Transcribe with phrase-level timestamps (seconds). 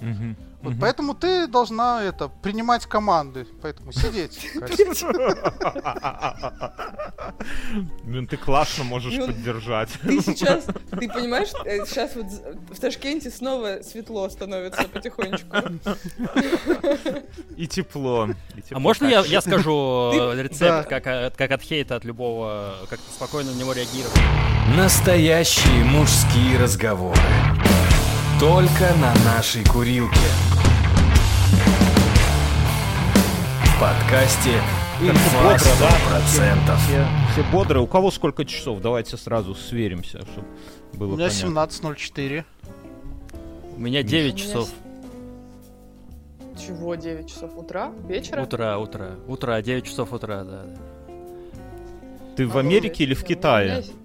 [0.00, 0.36] Мгм.
[0.62, 0.80] Вот Мгм.
[0.80, 4.38] поэтому ты должна это принимать команды, поэтому сидеть.
[8.04, 9.88] Блин, ты классно можешь Ну, поддержать.
[10.02, 12.26] Ты сейчас, ты понимаешь, э, сейчас вот
[12.70, 15.56] в Ташкенте снова светло становится потихонечку.
[17.56, 18.28] И тепло.
[18.70, 19.72] А можно я, Как- я скажу
[20.34, 24.18] э, рецепт, как, от- как от хейта, от любого, как-то спокойно на него реагировать?
[24.76, 27.18] Настоящие мужские разговоры.
[28.40, 30.16] Только на нашей курилке.
[33.64, 34.50] В подкасте
[35.02, 35.90] «Инфа бодро, да?
[36.18, 36.76] 100%».
[36.78, 37.82] Все, все бодрые.
[37.82, 38.80] У кого сколько часов?
[38.80, 40.46] Давайте сразу сверимся, чтобы
[40.94, 41.86] было У меня понятно.
[41.86, 42.44] 17.04.
[43.76, 44.68] У меня 9 У меня часов
[46.58, 47.92] Чего, 9 часов утра?
[48.06, 48.42] Вечера?
[48.42, 50.62] утра, утра, утра, 9 часов утра, да.
[50.64, 51.14] да.
[52.36, 52.70] Ты в Обалдеть.
[52.84, 53.66] Америке или в Ну, Китае?
[53.66, 53.99] у меня- Э,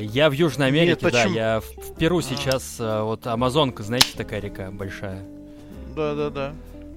[0.00, 2.22] Я в Южной Америке, Нет, да, я в, в Перу А.
[2.22, 5.22] сейчас, э, вот Амазонка, знаете, такая река большая.
[5.94, 6.54] Да-да-да.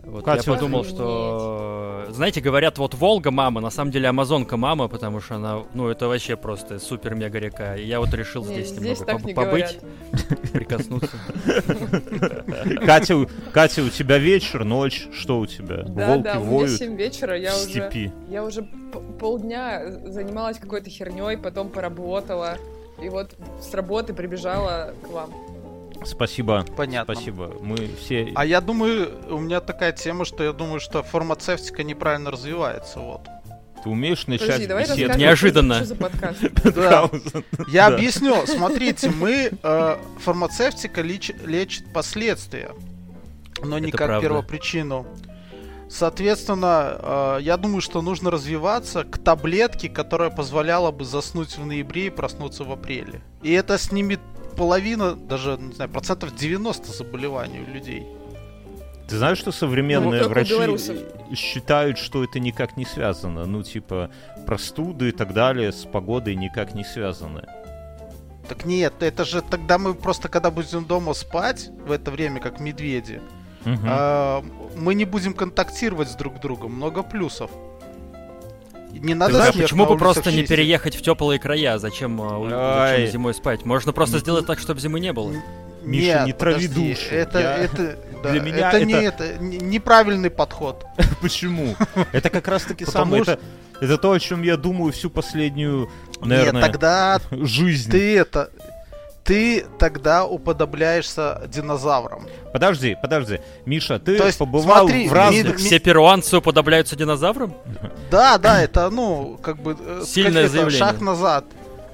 [0.09, 2.07] Вот Катя, я подумал, что...
[2.09, 6.07] Знаете, говорят, вот Волга мама, на самом деле Амазонка мама, потому что она, ну, это
[6.07, 7.75] вообще просто супер-мега река.
[7.75, 9.79] И я вот решил здесь, здесь немного не побыть,
[10.11, 10.51] говорят.
[10.51, 11.17] прикоснуться.
[12.85, 15.83] Катя, у- Катя, у тебя вечер, ночь, что у тебя?
[15.83, 18.67] Да, Волки да, у меня воют 7 вечера, я уже, я уже
[19.19, 22.57] полдня занималась какой-то херней, потом поработала,
[23.01, 25.31] и вот с работы прибежала к вам.
[26.05, 26.65] Спасибо.
[26.75, 27.13] Понятно.
[27.13, 27.51] Спасибо.
[27.61, 28.31] Мы все...
[28.35, 32.99] А я думаю, у меня такая тема, что я думаю, что фармацевтика неправильно развивается.
[32.99, 33.21] Вот.
[33.83, 35.17] Ты умеешь начать Подожди, давай беседу?
[35.17, 35.75] Неожиданно.
[35.75, 36.39] что за подкаст.
[36.75, 37.09] Да.
[37.69, 38.45] Я объясню.
[38.45, 42.71] Смотрите, мы э, фармацевтика леч- лечит последствия,
[43.63, 44.27] но не Это как правда.
[44.27, 45.05] первопричину.
[45.89, 52.07] Соответственно, э, я думаю, что нужно развиваться к таблетке, которая позволяла бы заснуть в ноябре
[52.07, 53.21] и проснуться в апреле.
[53.41, 54.19] И это снимет
[54.59, 58.05] половина, даже, не знаю, процентов 90 заболеваний у людей.
[59.07, 60.77] Ты знаешь, что современные Ну, врачи
[61.33, 63.45] считают, что это никак не связано?
[63.45, 64.09] Ну, типа,
[64.45, 67.43] простуды и так далее с погодой никак не связаны.
[68.49, 72.59] Так нет, это же тогда мы просто, когда будем дома спать, в это время, как
[72.59, 73.21] медведи,
[73.65, 73.85] Мгм.
[73.87, 74.43] а,
[74.75, 76.73] мы не будем контактировать с друг другом.
[76.73, 77.49] Много плюсов.
[78.91, 81.77] Не надо знаешь, почему на бы просто не переехать в теплые края?
[81.77, 82.97] Зачем, Ай.
[82.97, 83.65] зачем зимой спать?
[83.65, 85.33] Можно просто сделать так, чтобы зимы не было.
[85.83, 87.05] Миша, Нет, не трави подожди, душу.
[87.11, 90.85] Это, Я- это, да, Для меня это, не это- это не- неправильный подход.
[91.21, 91.75] Почему?
[92.11, 93.23] Это как раз-таки Потому самое...
[93.23, 93.41] что- Это,
[93.85, 95.89] это то, о чем я думаю всю последнюю,
[96.19, 97.89] наверное, Нет, тогда жизнь.
[97.91, 98.49] ты это,
[99.29, 102.25] ты тогда уподобляешься динозаврам.
[102.51, 103.39] Подожди, подожди.
[103.63, 105.59] Миша, ты То есть, побывал смотри, в разных...
[105.59, 107.53] ми- Все перуанцы уподобляются динозаврам?
[108.09, 109.77] Да, да, это, ну, как бы...
[109.79, 110.79] э, Сильное это заявление.
[110.79, 111.45] Шаг назад.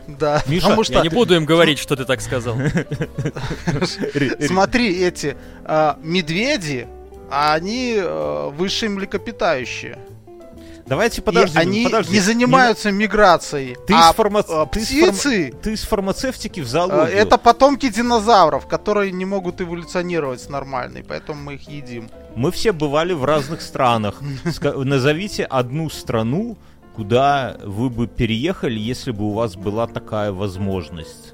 [0.07, 2.55] Да, Миша, потому Я что, не буду им говорить, что ты так сказал.
[4.47, 5.35] Смотри, эти
[5.65, 6.87] а, медведи,
[7.29, 9.97] они э, высшие млекопитающие.
[10.87, 12.13] Давайте подожди, они подожди.
[12.13, 13.75] не занимаются миграцией.
[13.87, 17.17] Ты а из фарма- а, ты из фарма- птицы Ты из фармацевтики в э, зоологию.
[17.17, 22.09] это потомки динозавров, которые не могут эволюционировать нормально, и поэтому мы их едим.
[22.35, 24.21] Мы все бывали в разных странах.
[24.61, 26.57] Назовите одну страну,
[26.95, 31.33] куда вы бы переехали, если бы у вас была такая возможность.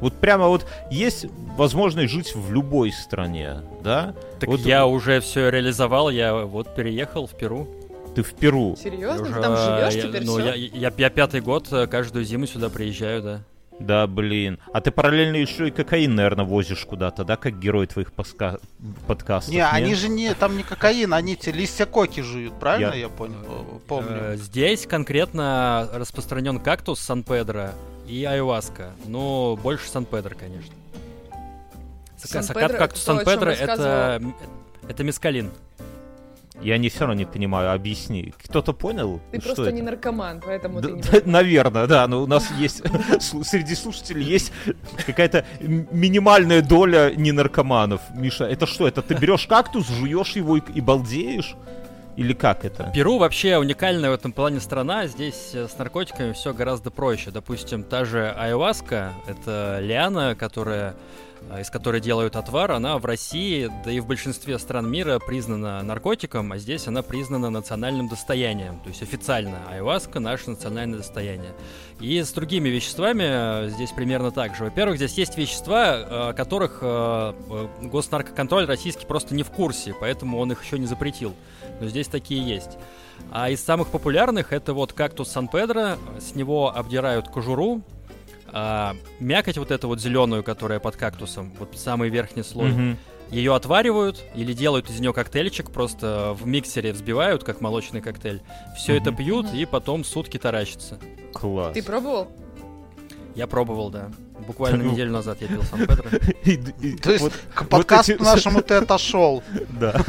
[0.00, 1.26] Вот прямо вот есть
[1.56, 4.14] возможность жить в любой стране, да?
[4.40, 7.68] Так Вот я уже все реализовал, я вот переехал в Перу.
[8.14, 8.76] Ты в Перу.
[8.76, 9.22] Серьезно?
[9.22, 10.44] Уже, Ты там живешь я- теперь ну, всё?
[10.46, 13.40] я, я, я пятый год э, каждую зиму сюда приезжаю, да.
[13.80, 14.58] Да, блин.
[14.72, 18.60] А ты параллельно еще и кокаин, наверное, возишь куда-то, да, как герой твоих поска-
[19.06, 19.52] подкастов?
[19.52, 23.08] Не, они же не, там не кокаин, они те листья коки жуют, правильно Я- я,
[23.08, 24.10] понял, э, помню?
[24.12, 27.70] Э, Здесь конкретно распространен кактус Сан-Педро
[28.06, 28.90] и айваска.
[29.06, 30.72] Ну, больше Сан-Педро, конечно.
[32.18, 34.22] Сан- Сан-Педро Кактус Сан-Педро это,
[34.88, 35.50] это мескалин.
[36.62, 38.32] Я не все равно не понимаю, объясни.
[38.44, 39.20] Кто-то понял?
[39.32, 39.72] Ты что просто это?
[39.72, 42.82] не наркоман, поэтому Да- ты не да, Наверное, да, но у нас есть
[43.44, 44.52] среди слушателей есть
[45.06, 48.00] какая-то минимальная доля ненаркоманов.
[48.14, 48.86] Миша, это что?
[48.86, 51.56] Это ты берешь кактус, жуешь его и, и балдеешь?
[52.14, 52.90] Или как это?
[52.94, 55.06] Перу вообще уникальная в этом плане страна.
[55.06, 57.30] Здесь э, с наркотиками все гораздо проще.
[57.30, 60.94] Допустим, та же айваска, это лиана, которая
[61.60, 66.52] из которой делают отвар, она в России, да и в большинстве стран мира признана наркотиком,
[66.52, 68.80] а здесь она признана национальным достоянием.
[68.80, 71.52] То есть официально айваска наше национальное достояние.
[72.00, 73.24] И с другими веществами
[73.66, 74.64] э, здесь примерно так же.
[74.64, 79.94] Во-первых, здесь есть вещества, э, о которых э, э, госнаркоконтроль российский просто не в курсе,
[79.98, 81.34] поэтому он их еще не запретил.
[81.80, 82.78] Но здесь такие есть.
[83.30, 85.96] А из самых популярных это вот кактус Сан-Педро.
[86.18, 87.82] С него обдирают кожуру.
[88.52, 92.70] А, мякоть вот эту вот зеленую, которая под кактусом, вот самый верхний слой.
[92.70, 92.98] Мгм.
[93.30, 98.42] ее отваривают или делают из нее коктейльчик, просто в миксере взбивают, как молочный коктейль.
[98.76, 99.16] Все это Мгм.
[99.16, 99.56] пьют Мгм.
[99.56, 100.98] и потом сутки таращатся.
[101.32, 101.72] Класс.
[101.72, 102.28] Ты пробовал?
[103.34, 104.10] Я пробовал, да.
[104.46, 106.04] Буквально неделю назад я пил Сан-Педро.
[107.02, 109.42] То есть к подкасту нашему ты отошел.
[109.80, 110.00] Да.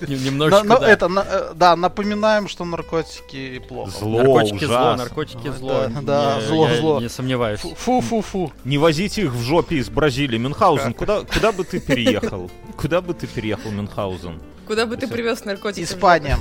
[0.00, 3.90] Немножечко, это, э, да, напоминаем, что наркотики плохо.
[3.90, 5.86] Зло, Наркотики зло, наркотики зло.
[6.02, 7.00] да, зло, зло.
[7.00, 7.60] Не сомневаюсь.
[7.60, 8.52] Фу-фу-фу.
[8.64, 10.38] Не возите их в жопе из Бразилии.
[10.38, 12.50] Мюнхгаузен, куда, куда бы ты переехал?
[12.76, 14.40] Куда бы ты переехал, Мюнхгаузен?
[14.66, 15.84] Куда бы ты привез наркотики?
[15.84, 16.38] Испания.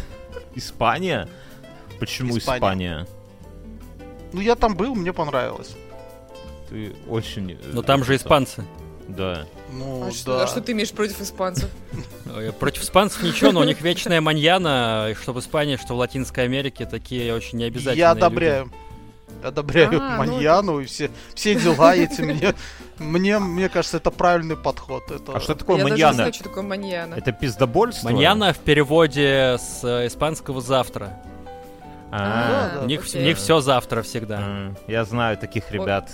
[0.56, 1.28] Испания?
[2.00, 2.38] Почему.
[2.38, 3.08] Испания?
[4.34, 5.76] Ну, я там был, мне понравилось.
[6.70, 7.52] Ты очень...
[7.52, 8.64] э, Но там же испанцы.
[9.08, 9.46] Да.
[9.72, 10.44] Ну, А что, да.
[10.44, 11.70] а что ты имеешь против испанцев?
[12.36, 15.98] Э, Против испанцев ничего, но у них вечная маньяна, и что в Испании, что в
[15.98, 18.70] Латинской Америке, такие очень необязательные Я одобряю.
[19.44, 22.22] Одобряю А, ну- маньяну и все, все дела эти.
[22.22, 22.54] Мне,
[22.98, 25.10] мне, мне кажется, это правильный подход.
[25.12, 25.34] Это...
[25.38, 26.14] А что такое Я не маньяна?
[26.14, 27.16] знаю, что такое маньяна.
[27.16, 28.10] Это пиздобольство?
[28.10, 31.18] Маньяна в переводе с э, испанского завтра.
[32.12, 33.22] А, Да, у них, окей.
[33.22, 34.40] у них все завтра всегда.
[34.42, 36.10] м, Я знаю таких ребят.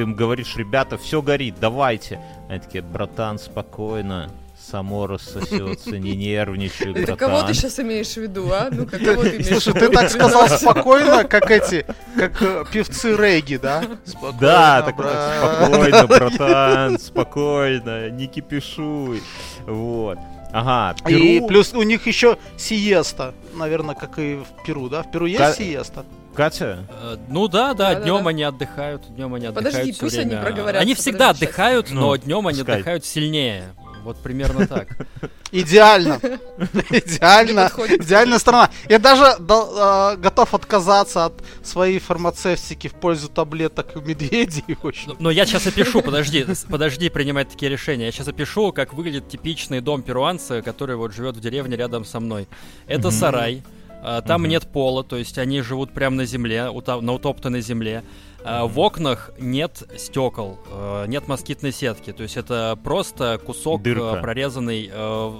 [0.00, 2.18] Ты им говоришь, ребята, все горит, давайте.
[2.48, 4.30] Они такие, братан, спокойно.
[4.58, 7.54] Само рассосется, не нервничай, Это кого ты братан.
[7.54, 8.68] сейчас имеешь в виду, а?
[8.72, 11.84] Ну, как кого ты имеешь в Слушай, ты так сказал спокойно, как эти,
[12.16, 13.84] как э, певцы регги, да?
[14.06, 19.22] Спокойно, Да, так спокойно, братан, спокойно, не кипишуй.
[19.66, 20.16] Вот.
[20.50, 21.46] Ага, И Перу.
[21.46, 25.02] плюс у них еще сиеста, наверное, как и в Перу, да?
[25.02, 26.06] В Перу есть сиеста?
[26.40, 28.04] Катя, Э, Ну да, да, Да-да-да.
[28.04, 30.78] днем они отдыхают, днем они отдыхают Подожди, пусть они время.
[30.78, 31.48] Они всегда подожди, щас.
[31.50, 32.76] отдыхают, Ну, но днем они пускай.
[32.76, 33.74] отдыхают сильнее.
[34.04, 34.88] Вот примерно так.
[35.52, 36.18] Идеально.
[36.88, 37.70] Идеально.
[37.88, 38.70] Идеальная страна.
[38.88, 44.64] Я даже да, э, готов отказаться от своей фармацевтики в пользу таблеток медведей.
[45.06, 48.06] Но- Но я сейчас опишу, подожди, подожди принимать такие решения.
[48.06, 52.18] Я сейчас опишу, как выглядит типичный дом перуанца, который вот живет в деревне рядом со
[52.18, 52.48] мной.
[52.86, 53.62] Это сарай.
[54.02, 54.50] Там Мгм.
[54.50, 58.02] нет пола, то есть они живут прямо на земле, на утоптанной земле.
[58.42, 64.18] А, В окнах нет стекол, э, нет москитной сетки, то есть это просто кусок Дырка.
[64.22, 64.90] прорезанный,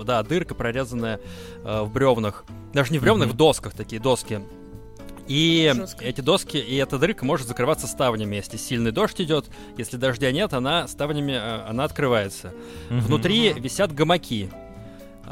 [0.05, 1.19] да, дырка прорезанная
[1.65, 3.35] в бревнах, даже не в бревнах, Мгм.
[3.35, 4.41] в досках такие доски.
[5.29, 6.05] И Жестко.
[6.05, 8.35] эти доски, и эта дырка может закрываться ставнями.
[8.37, 9.47] Если сильный дождь идет,
[9.79, 11.37] если дождя нет, она ставнями
[11.69, 12.53] она открывается.
[12.91, 13.01] Мгм.
[13.01, 14.51] Внутри висят гамаки.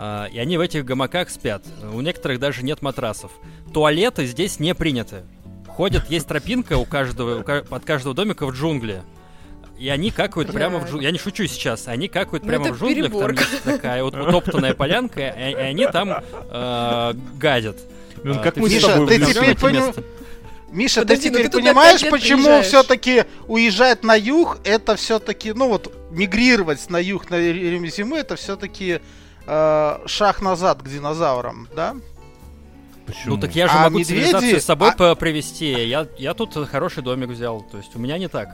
[0.01, 1.65] А, И они в этих гамаках спят.
[1.93, 3.33] У некоторых даже нет матрасов.
[3.75, 5.23] Туалеты здесь не приняты.
[5.67, 9.03] Ходят, есть тропинка у каждого, у от каждого домика в джунгли.
[9.77, 11.03] И они какают прямо в джунглях.
[11.03, 11.89] Я не шучу сейчас.
[11.89, 13.11] Они какают Ну, прямо в джунглях.
[13.13, 13.33] Там перебор.
[13.33, 17.79] есть такая вот утоптанная полянка, и, и они там э, гадят.
[18.23, 20.05] Ну, А, как то мы с Миша, тобой ты теперь поним- место.
[20.71, 24.97] Миша, Подожди, ты ну теперь ты тут на понимаешь, почему все-таки уезжать на юг, это
[24.97, 29.01] все-таки, ну вот, мигрировать на юг на время зимы, это все-таки
[30.07, 31.97] шаг назад к динозаврам, да?
[33.07, 33.37] Почему?
[33.37, 35.71] Ну так я же А могу медведи- цивилизацию с собой а- привести.
[35.73, 37.63] Я, я тут хороший домик взял.
[37.63, 38.51] То есть у меня не так.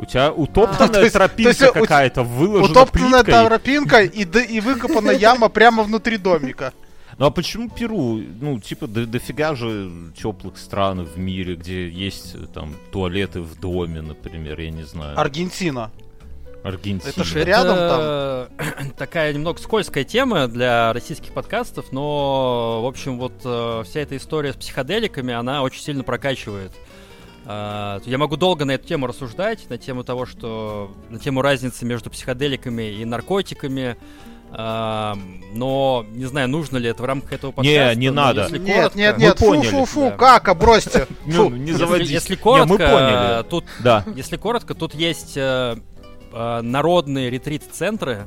[0.00, 3.46] У тебя А, то утоптанная есть- тропинка есть у- какая-то, выложена Утоптанная плиткой.
[3.46, 6.72] тропинка и, д- и выкопана яма прямо внутри домика.
[7.18, 8.16] Ну а почему Перу?
[8.40, 9.90] Ну, типа, до- дофига же
[10.20, 15.18] теплых стран в мире, где есть э, там туалеты в доме, например, я не знаю.
[15.18, 15.90] Аргентина.
[16.66, 16.98] Аргентина.
[17.10, 18.48] это ж Слушай, рядом это
[18.98, 24.52] такая немного скользкая тема для российских подкастов, но, в общем, вот э, вся эта история
[24.52, 26.72] с психоделиками, она очень сильно прокачивает.
[27.46, 30.90] А, Я могу долго на эту тему рассуждать, на тему того, что...
[31.10, 33.96] на тему разницы между психоделиками и наркотиками,
[34.50, 35.16] а,
[35.54, 37.94] но не знаю, нужно ли это в рамках этого Не, подкаста.
[37.94, 38.42] не но надо.
[38.42, 40.16] если Нет, коротко- нет, нет, поняли, фу-фу-фу, да.
[40.16, 41.06] кака, бросьте.
[41.26, 41.50] Фу.
[41.50, 42.10] не Если, заводись.
[42.10, 43.42] если Не, коротко, мы поняли.
[43.48, 44.04] тут Да.
[44.16, 45.36] если коротко, тут есть
[46.36, 48.26] э, народные ретрит-центры,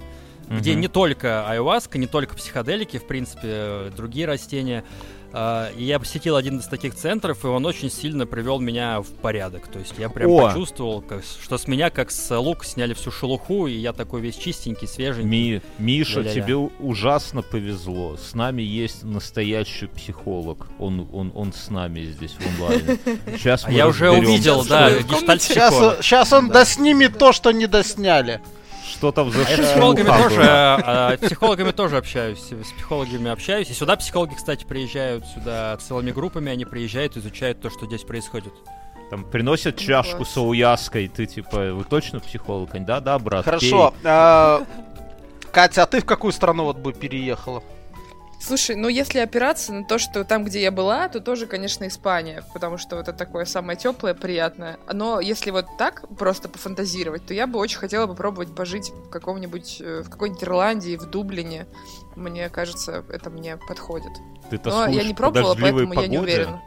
[0.49, 0.81] где Мгм.
[0.81, 4.83] не только айуаска, не только психоделики, в принципе, э, другие растения.
[5.31, 9.67] И я посетил один из таких центров, и он очень сильно привел меня в порядок.
[9.67, 10.47] То есть я прям О!
[10.47, 14.35] почувствовал, как что с меня как с лука сняли всю шелуху, и я такой весь
[14.35, 15.29] чистенький, свеженький.
[15.29, 16.41] Ми- Миша, Ля-ля-ля.
[16.41, 18.17] тебе ужасно повезло.
[18.17, 20.67] С нами есть настоящий психолог.
[20.79, 22.97] Он, он, он с нами здесь в онлайне.
[23.37, 28.41] Сейчас А я уже увидел, да, гештальт Сейчас, сейчас он доснимет то, что не досняли.
[28.99, 33.69] Что там за А я с психологами тоже, а, психологами тоже общаюсь, с психологами общаюсь.
[33.69, 38.51] И сюда психологи, кстати, приезжают сюда целыми группами, они приезжают, изучают то, что здесь происходит.
[39.09, 42.71] Там приносят Ну, чашку с ауяской, ты типа, вы точно психолог?
[42.85, 43.93] Да, да, брат, Хорошо.
[44.03, 44.65] а,
[45.53, 47.63] Катя, а ты в какую страну вот бы переехала?
[48.41, 52.43] Слушай, ну если опираться на то, что там, где я была, то тоже, конечно, Испания,
[52.53, 54.79] потому что вот это такое самое теплое, приятное.
[54.91, 59.81] Но если вот так просто пофантазировать, то я бы очень хотела попробовать пожить в каком-нибудь,
[59.81, 61.67] э, в какой-нибудь Ирландии, в Дублине.
[62.15, 64.11] Мне кажется, это мне подходит.
[64.49, 66.19] Ты Но я не по пробовала, поэтому я не погоде?
[66.19, 66.61] уверена.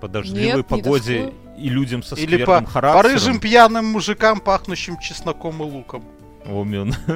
[0.00, 1.58] По дождливой Нет, не погоде тоскую.
[1.58, 3.12] и людям со Или по, скверным по характером.
[3.12, 6.04] рыжим пьяным мужикам, пахнущим чесноком и луком.
[6.46, 6.94] Умен.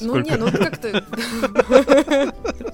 [0.00, 1.04] Ну не, сколько, ну как-то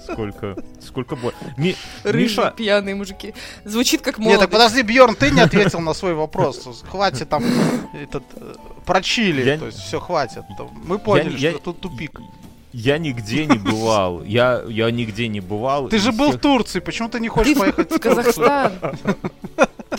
[0.12, 3.34] сколько, сколько бо- Ми- Миша, пьяные мужики.
[3.64, 4.40] Звучит как Нет, молодость.
[4.42, 6.82] так подожди, Бьорн, ты не ответил на свой вопрос.
[6.88, 7.44] Хватит там
[7.94, 8.54] этот э,
[8.86, 10.42] про Чили, Я- то есть все хватит.
[10.84, 12.20] Мы поняли, я- что тут тупик.
[12.72, 14.22] я нигде не бывал.
[14.24, 15.88] Я, я нигде не бывал.
[15.88, 18.72] Ты же был в всех- Турции, почему ты не хочешь Ты поехать в Казахстан.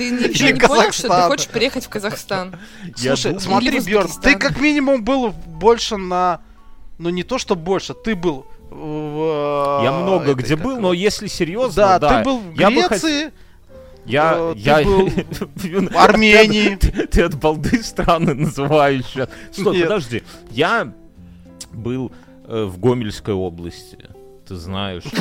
[0.01, 2.55] Ты ничего не понял, что ты хочешь переехать в Казахстан?
[2.95, 6.41] Слушай, смотри, Бьорн, ты как минимум был больше на...
[6.97, 9.81] Ну не то, что больше, ты был в...
[9.83, 13.31] Я много где был, но если серьезно, Да, да, ты был в Греции,
[14.05, 14.81] Я, э, ты я...
[15.89, 16.75] в Армении.
[16.75, 19.29] Ты, ты от балды страны называешь сейчас.
[19.51, 19.87] Стой, Нет.
[19.87, 20.23] подожди.
[20.51, 20.93] Я
[21.71, 22.11] был
[22.45, 23.97] э, в Гомельской области.
[24.51, 25.03] Ты знаешь.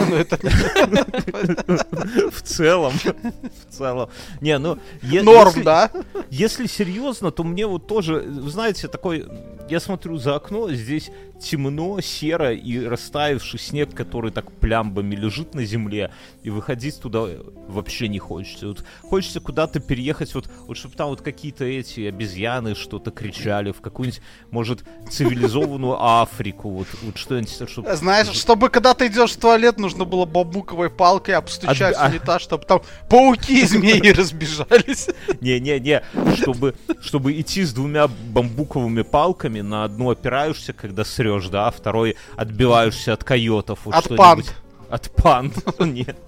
[0.91, 2.93] Ну, В целом.
[2.93, 4.11] В целом.
[4.41, 4.77] Не, ну...
[5.03, 5.93] Норм, да?
[6.31, 9.25] Если серьезно, то мне вот тоже, знаете, такой,
[9.69, 15.65] я смотрю за окно, здесь темно, серо и растаявший снег, который так плямбами лежит на
[15.65, 17.27] земле, и выходить туда
[17.69, 18.69] вообще не хочется.
[18.69, 23.81] Вот хочется куда-то переехать, вот, вот чтобы там вот какие-то эти обезьяны что-то кричали, в
[23.81, 27.95] какую-нибудь, может, цивилизованную Африку, вот, вот что-нибудь, чтобы...
[27.97, 32.65] Знаешь, чтобы когда ты идешь в туалет, нужно было бамбуковой палкой обстучать а- унитаз, чтобы
[32.65, 35.09] там пауки и змеи разбежались.
[35.41, 36.03] Не-не-не,
[36.37, 42.17] чтобы, чтобы идти с двумя бамбуковыми палками, на одну опираешься, когда срешь, да, а второй
[42.37, 43.87] отбиваешься от койотов.
[43.87, 44.19] От что-нибудь.
[44.19, 44.55] панд.
[44.91, 45.55] От панд.
[45.81, 46.19] Нет.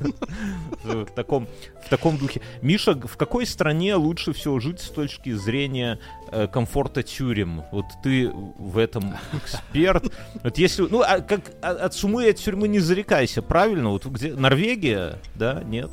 [0.85, 1.49] В таком,
[1.85, 2.41] в таком духе.
[2.63, 5.99] Миша, в какой стране лучше всего жить с точки зрения
[6.31, 7.65] э, комфорта тюрем?
[7.73, 10.05] Вот ты в этом эксперт.
[10.45, 13.91] Вот если, ну, а как а- от сумы и от тюрьмы не зарекайся, правильно?
[13.91, 15.91] Вот где Норвегия, да, нет?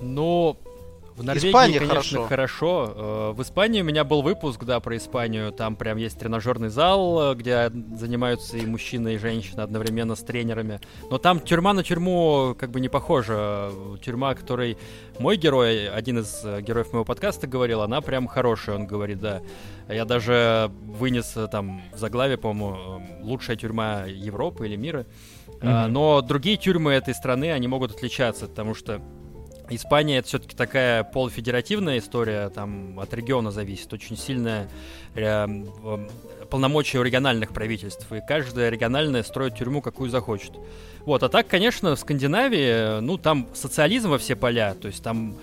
[0.00, 0.58] Ну,
[1.18, 2.26] в Норвегии, Испания конечно, хорошо.
[2.26, 2.94] хорошо.
[2.96, 5.52] Э, В Испании у меня был выпуск, да, про Испанию.
[5.52, 10.80] Там прям есть тренажерный зал, э, где занимаются и мужчины, и женщины одновременно с тренерами.
[11.10, 13.70] Но там тюрьма на тюрьму как бы не похожа.
[14.00, 14.78] Тюрьма, которой
[15.18, 19.42] мой герой, один из э, героев моего подкаста говорил, она прям хорошая, он говорит, да.
[19.88, 25.06] Я даже вынес там в заглавие, по-моему, лучшая тюрьма Европы или мира.
[25.62, 25.92] Мгм.
[25.92, 29.00] Но другие тюрьмы этой страны, они могут отличаться, потому что
[29.70, 34.68] Испания это все-таки такая полуфедеративная история, там от региона зависит, очень сильная
[35.14, 35.46] э,
[36.50, 40.52] полномочия у региональных правительств, и каждая региональная строит тюрьму, какую захочет.
[41.04, 45.02] Вот, а так, конечно, в Скандинавии, э, ну, там социализм во все поля, то есть
[45.02, 45.34] там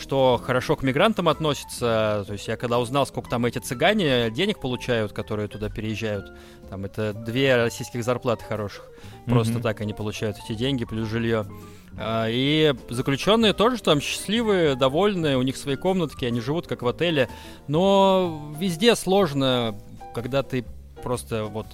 [0.00, 4.58] что хорошо к мигрантам относится, то есть я когда узнал, сколько там эти цыгане денег
[4.58, 6.32] получают, которые туда переезжают,
[6.70, 8.90] там это две российских зарплаты хороших,
[9.26, 9.62] просто Мгм.
[9.62, 11.46] так они получают эти деньги плюс жилье.
[11.98, 16.88] А, И заключенные тоже там счастливые, довольные, у них свои комнатки, они живут как в
[16.88, 17.28] отеле.
[17.68, 19.74] Но везде сложно,
[20.14, 20.64] когда ты
[21.02, 21.66] просто вот...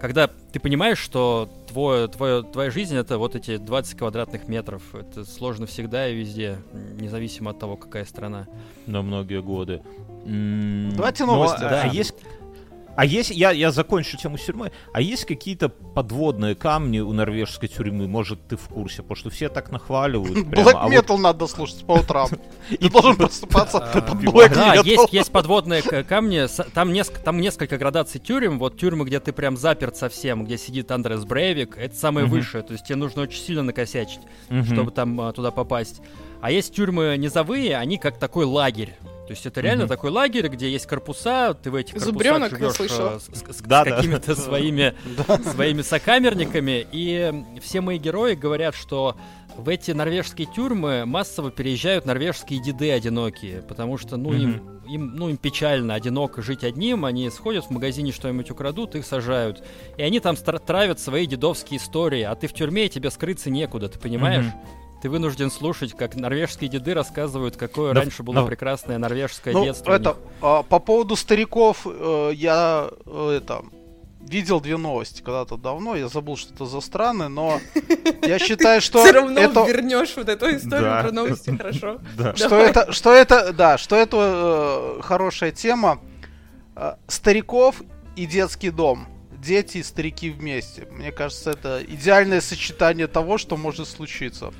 [0.00, 4.82] Когда ты понимаешь, что твой, твой, твоя жизнь это вот эти 20 квадратных метров.
[4.94, 6.58] Это сложно всегда и везде,
[7.00, 8.46] независимо от того, какая страна.
[8.86, 9.80] на многие годы.
[10.24, 11.82] Давайте но, новости, а, да.
[11.84, 12.14] А есть,
[12.96, 14.72] а есть, я, я закончу тему с тюрьмой.
[14.92, 18.08] А есть какие-то подводные камни у норвежской тюрьмы?
[18.08, 19.02] Может, ты в курсе?
[19.02, 20.46] Потому что все так нахваливают.
[20.56, 22.28] а вот- Metal надо слушать по утрам.
[22.70, 24.84] Ты должен просыпаться А, под Black Да, Metal.
[24.86, 26.46] есть, есть подводные камни.
[26.72, 28.58] Там, неск- там несколько градаций тюрем.
[28.58, 32.64] Вот тюрьмы, где ты прям заперт совсем, где сидит Андрес Брейвик, это самое высшее.
[32.64, 34.20] То есть тебе нужно очень сильно накосячить,
[34.72, 36.00] чтобы там а, туда попасть.
[36.40, 38.94] А есть тюрьмы низовые, они как такой лагерь.
[39.26, 39.88] То есть это реально Мгм.
[39.88, 43.60] такой лагерь, где есть корпуса, ты в этих корпусах Зубрёнок, живешь э, с, с- с
[43.66, 43.96] Да, да.
[43.96, 44.94] какими-то своими,
[45.50, 46.86] своими сокамерниками.
[46.92, 49.16] И все мои герои говорят, что
[49.56, 55.28] в эти норвежские тюрьмы массово переезжают норвежские деды одинокие, потому что, ну, им, им, ну,
[55.30, 59.64] им печально, одиноко жить одним, они сходят в магазине что-нибудь украдут, их сажают.
[59.96, 63.50] И они там стра- травят свои дедовские истории, а ты в тюрьме, и тебе скрыться
[63.50, 64.44] некуда, ты понимаешь?
[64.44, 64.54] Мгм.
[65.02, 68.46] Ты вынужден слушать, как норвежские деды рассказывают, какое Да, раньше было да.
[68.46, 69.92] прекрасное норвежское Ну, детство.
[69.92, 73.62] это, а, по поводу стариков, э, я э, это
[74.20, 77.60] видел две новости когда-то давно, я забыл, что это за страны, но
[78.22, 81.98] я считаю, что Все равно это, вернешь вот эту историю про новости, хорошо?
[82.16, 82.34] Да.
[82.34, 86.00] что это, что это, да, что это э, хорошая тема.
[86.74, 87.82] Э, стариков
[88.16, 89.06] и детский дом
[89.46, 90.88] дети и старики вместе.
[90.90, 94.52] Мне кажется, это идеальное сочетание того, что может случиться.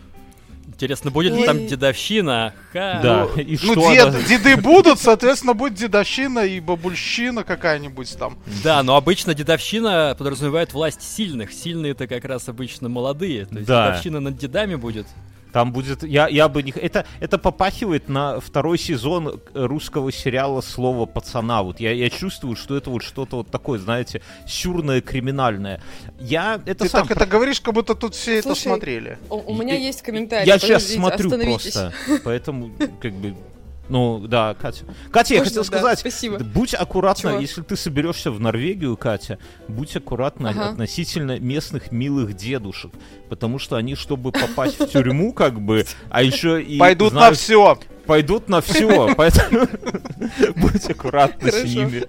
[0.68, 2.52] Интересно, будет ли там дедовщина?
[2.72, 3.00] Ха.
[3.02, 8.16] Да, Ну, и ну, что дед- она- деды будут, соответственно, будет дедовщина и бабульщина какая-нибудь
[8.18, 8.36] там.
[8.64, 11.52] Да, но обычно дедовщина подразумевает власть сильных.
[11.52, 13.46] Сильные это как раз обычно молодые.
[13.46, 13.88] То есть Да.
[13.88, 15.06] дедовщина над дедами будет.
[15.56, 16.70] Там будет, я, я бы не...
[16.70, 21.62] Это, это попахивает на второй сезон э, русского сериала «Слово пацана».
[21.62, 25.82] Вот я, я чувствую, что это вот что-то вот такое, знаете, сюрное, криминальное.
[26.20, 27.08] Я это Ты сам...
[27.08, 29.18] так это говоришь, как будто тут все это Слушай, смотрели.
[29.30, 30.46] У, у меня есть комментарий.
[30.46, 31.94] Я сейчас смотрю просто,
[32.24, 33.34] поэтому как бы...
[33.88, 34.84] Ну, да, Катя.
[35.12, 36.38] Катя, я Можно, хотел да, сказать, спасибо.
[36.38, 37.40] будь аккуратна, Чего?
[37.40, 39.38] если ты соберешься в Норвегию, Катя,
[39.68, 40.68] будь аккуратна Ага.
[40.70, 42.92] относительно местных милых дедушек,
[43.28, 47.78] потому что они, чтобы попасть в тюрьму, как бы, а еще и Пойдут на все.
[48.06, 49.66] пойдут на все, поэтому
[50.56, 52.04] будь аккуратна с ними.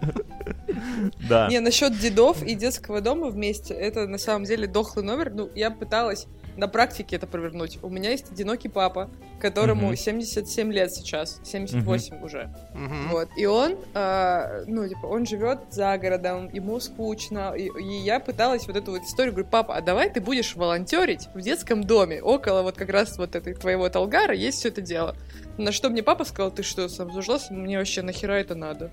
[1.30, 1.48] Да.
[1.48, 5.32] Не, насчет дедов и детского дома вместе, это на самом деле дохлый номер.
[5.34, 6.28] Ну, я пыталась
[6.58, 7.80] на практике это провернуть.
[7.84, 9.10] У меня есть одинокий папа,
[9.40, 9.96] которому Мгм.
[9.96, 12.50] 77 лет сейчас, 78 уже.
[12.74, 13.10] Мгм.
[13.10, 13.30] Вот.
[13.38, 17.54] И он, а, ну, типа, он живет за городом, ему скучно.
[17.56, 21.30] И, и я пыталась вот эту вот историю, говорю, папа, а давай ты будешь волонтерить
[21.34, 22.22] в детском доме.
[22.22, 25.16] Около вот как раз вот этой твоего Талгара есть все это дело.
[25.58, 27.50] На что мне папа сказал, ты что, сам зажлась?
[27.52, 28.90] Мне вообще нахера это надо?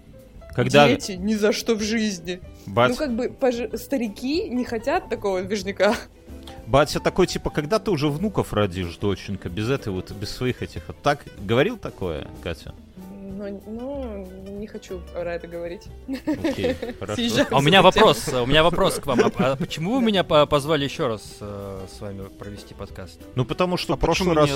[0.55, 2.41] Когда Дети ни за что в жизни.
[2.67, 5.97] бать- Ну, как бы, пож- старики не хотят такого движника.
[6.67, 10.83] Батя такой, типа, когда ты уже внуков родишь, доченька, без этой вот, без своих этих.
[11.03, 12.75] Так, говорил такое, Катя?
[13.37, 14.27] Ну, ну,
[14.59, 15.83] не хочу про это говорить.
[16.27, 17.23] Окей, хорошо.
[17.51, 19.21] А у меня вопрос, у меня вопрос к вам.
[19.21, 23.21] А, а почему вы меня по- позвали еще раз э, с вами провести подкаст?
[23.35, 24.51] Ну, потому что А в прошлый раз,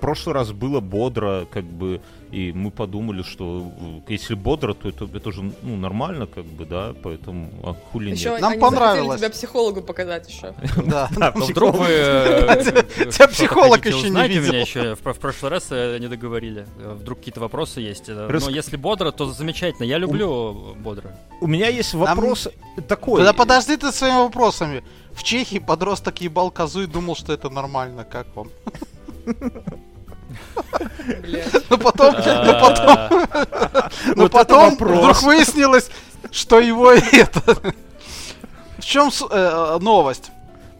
[0.00, 3.72] прошлый раз было бодро, как бы, и мы подумали, что
[4.08, 8.10] э, если бодро, то это, это же, ну, нормально, как бы, да, поэтому, а хули
[8.10, 8.40] Еще нет?
[8.40, 9.20] Нам понравилось.
[9.20, 10.54] тебя психологу показать еще.
[10.86, 11.08] Да.
[11.34, 11.86] Ну, вдруг вы...
[11.88, 14.42] э, Тебя что-то психолог еще не видел.
[14.48, 16.66] меня еще в, прошлый раз э, не договорили.
[16.78, 18.08] Э, Вдруг какие-то вопросы есть.
[18.28, 19.84] Рас- Но если бодро, то замечательно.
[19.86, 21.16] Я люблю бодро.
[21.40, 22.48] У меня есть вопрос
[22.88, 23.22] такой.
[23.24, 24.82] Да подожди ты своими вопросами.
[25.12, 28.04] В Чехии подросток ебал козу и думал, что это нормально.
[28.04, 28.48] Как вам?
[31.70, 35.90] Но потом, но потом, А, но Вот это потом вдруг выяснилось,
[36.30, 37.74] что его это...
[38.78, 40.30] В чем э, новость?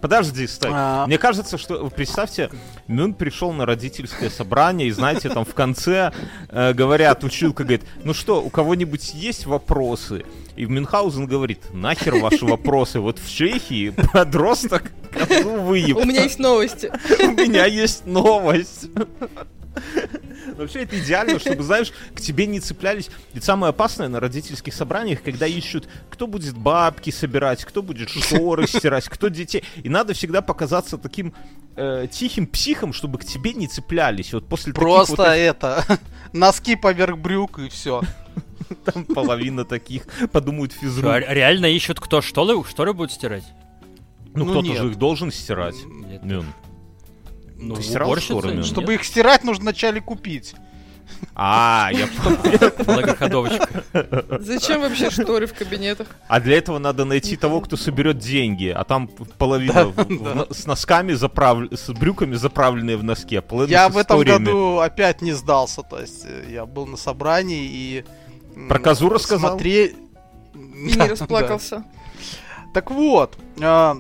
[0.03, 0.71] Подожди, стой.
[0.75, 1.07] А.
[1.07, 2.51] Мне кажется, что, представьте,
[2.89, 6.13] Мюн пришел на родительское собрание, и, знаете, там в конце
[6.49, 10.25] э, говорят, училка говорит, ну что, у кого-нибудь есть вопросы?
[10.57, 15.97] И Мюнхгаузен говорит, нахер ваши вопросы, вот в Чехии подросток козу выеб.
[15.97, 16.91] У меня есть новости.
[17.21, 18.89] У меня есть новость.
[20.57, 23.11] Вообще это идеально, чтобы, знаешь, к тебе не цеплялись.
[23.33, 28.67] Ведь самое опасное на родительских собраниях, когда ищут, кто будет бабки собирать, кто будет шторы
[28.67, 29.65] стирать, кто детей.
[29.83, 31.35] И надо всегда показаться таким
[31.77, 34.33] э, тихим психом, чтобы к тебе не цеплялись.
[34.33, 35.85] Вот после таких Просто вот это...
[36.33, 38.03] Носки поверх брюк и все.
[38.85, 41.11] там половина таких подумают физрук.
[41.11, 43.45] а реально ищут, кто шторы, шторы будет стирать?
[44.35, 44.79] Ну, ну кто-то нет.
[44.79, 45.77] же их должен стирать.
[45.85, 46.23] Нет.
[46.23, 46.47] Мюн.
[47.63, 48.09] Ну, Ты стирал?
[48.17, 48.67] Нет?
[48.67, 50.55] Чтобы их стирать, нужно вначале купить.
[51.35, 52.09] А, я.
[52.87, 53.85] Многоходовочка.
[54.41, 56.09] Зачем вообще шторы в кабинетах?
[56.27, 59.93] А для этого надо найти того, кто соберет деньги, а там половина
[60.51, 61.73] с носками заправ...
[61.73, 65.83] с брюками заправленные в носки, а Я в этом году опять не сдался.
[65.83, 68.05] То есть э, я был на собрании и...
[68.69, 69.57] Про козу рассказал?
[69.59, 69.95] смотре-
[70.55, 71.85] И Да, не расплакался.
[72.75, 73.97] Так вот, а,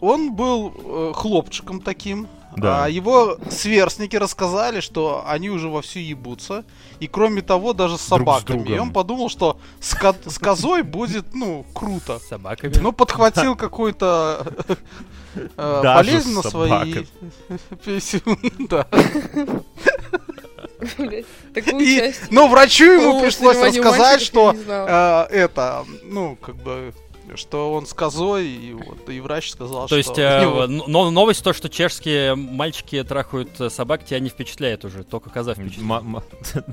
[0.00, 2.28] он был э, хлопчиком таким.
[2.56, 2.84] Да.
[2.84, 6.64] А его сверстники рассказали, что они уже вовсю ебутся.
[7.00, 8.68] И кроме того, даже с Друг с собаками.
[8.74, 12.18] и он подумал, что с, ко- с козой будет, ну, круто.
[12.18, 12.72] С собаками.
[12.80, 14.46] Ну, подхватил какую-то
[15.34, 17.06] э, болезнь на свои собаками.
[18.68, 18.86] да.
[21.54, 26.94] И, но врачу ему пришлось рассказать, что э, это, ну, как бы,
[27.36, 29.96] что он с козой, и вот, и врач сказал, То что...
[29.96, 34.28] есть у э, него- но новость то, что чешские мальчики трахают э, собак, тебя не
[34.28, 36.04] впечатляет уже, только коза впечатляет.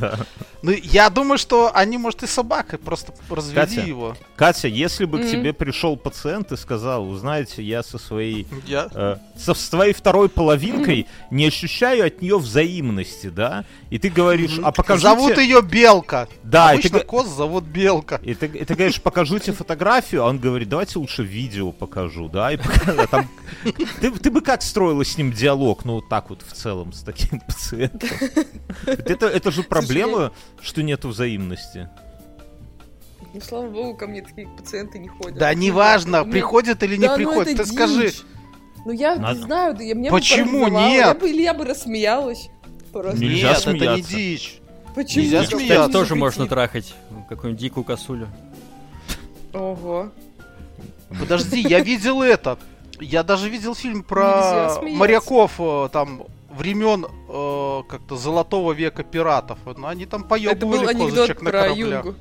[0.00, 0.18] Да.
[0.62, 3.80] Ну, я думаю, что они, может, и собакой просто разведи Катя.
[3.80, 4.16] его.
[4.36, 8.88] Катя, если бы к тебе пришел пациент и сказал, вы знаете, я со своей Я...
[8.92, 13.64] э, со своей второй половинкой не ощущаю от нее взаимности, да?
[13.90, 15.08] И ты говоришь, а покажите...
[15.08, 16.28] Зовут ее Белка.
[16.42, 18.20] Да, и ты, Обычно г- коз зовут Белка.
[18.22, 22.52] и ты, и ты говоришь, покажите фотографию, а он говорит, давайте лучше видео покажу, да?
[22.52, 23.28] И пока- там-
[24.00, 27.02] ты, ты бы как строила с ним диалог, ну вот так вот в целом, с
[27.02, 28.08] таким пациентом?
[28.86, 31.88] Это, это же проблема, что нету взаимности.
[33.34, 35.38] Ну, слава богу, ко мне такие пациенты не ходят.
[35.38, 37.56] Да неважно, меня- приходят или не Да ну приходят.
[37.56, 38.22] Ты скажи, дичь.
[38.84, 40.98] Ну я Надо- не знаю, да я мне Почему бы нет?
[40.98, 42.48] Я бы, или я бы рассмеялась.
[42.92, 43.18] Просто.
[43.20, 44.14] Нельзя нет, это не смеяться.
[44.14, 44.58] дичь.
[44.94, 45.24] Почему?
[45.24, 45.90] нельзя смеяться.
[45.92, 46.92] тоже можно трахать.
[47.30, 48.28] Какую-нибудь дикую косулю.
[49.52, 50.10] Ого.
[51.18, 52.58] Подожди, я видел этот.
[53.00, 59.58] Я даже видел фильм про моряков э, там времен э, как-то золотого века пиратов.
[59.64, 62.04] Ну, Они там поебывали козочек на про кораблях.
[62.04, 62.18] Юнгу.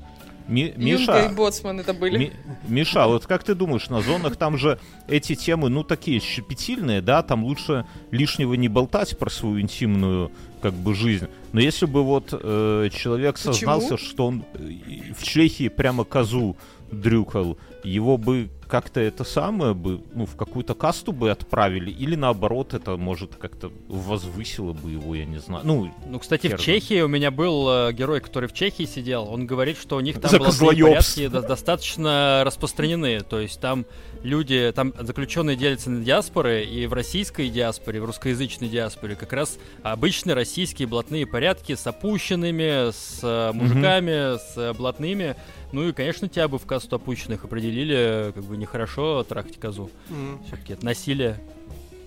[0.48, 2.18] Ми- Юнга и Миша, Боцман это были.
[2.18, 2.32] Ми-
[2.68, 7.22] Миша, вот как ты думаешь, на зонах там же эти темы, ну, такие щепетильные, да,
[7.22, 11.28] там лучше лишнего не болтать про свою интимную, как бы, жизнь.
[11.54, 13.54] Но если бы вот э, человек Почему?
[13.54, 16.58] сознался, что он э, в Чехии прямо козу
[16.92, 22.74] дрюкал, его бы как-то это самое бы, ну, в какую-то касту бы отправили, или наоборот,
[22.74, 25.66] это, может, как-то возвысило бы его, я не знаю.
[25.66, 26.58] Ну, Ну, кстати, в.
[26.58, 29.28] Чехии у меня был э, герой, который в Чехии сидел.
[29.30, 33.20] Он говорит, что у них там За порядки до- достаточно распространены.
[33.22, 33.86] То есть там
[34.24, 39.58] люди, там заключенные делятся на диаспоры, и в российской диаспоре, в русскоязычной диаспоре как раз
[39.84, 45.36] обычные российские блатные порядки с опущенными, с э, мужиками, с э, блатными.
[45.72, 49.90] Ну и, конечно, тебя бы в касту опущенных определили, как бы нехорошо трахать козу.
[50.10, 50.40] М.
[50.48, 51.40] Все-таки это насилие.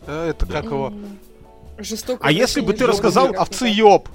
[0.07, 0.89] Э, Это как его?
[0.89, 1.19] М,
[1.79, 2.25] Жестоко.
[2.27, 4.09] А если бы ты рассказал Овцеёб.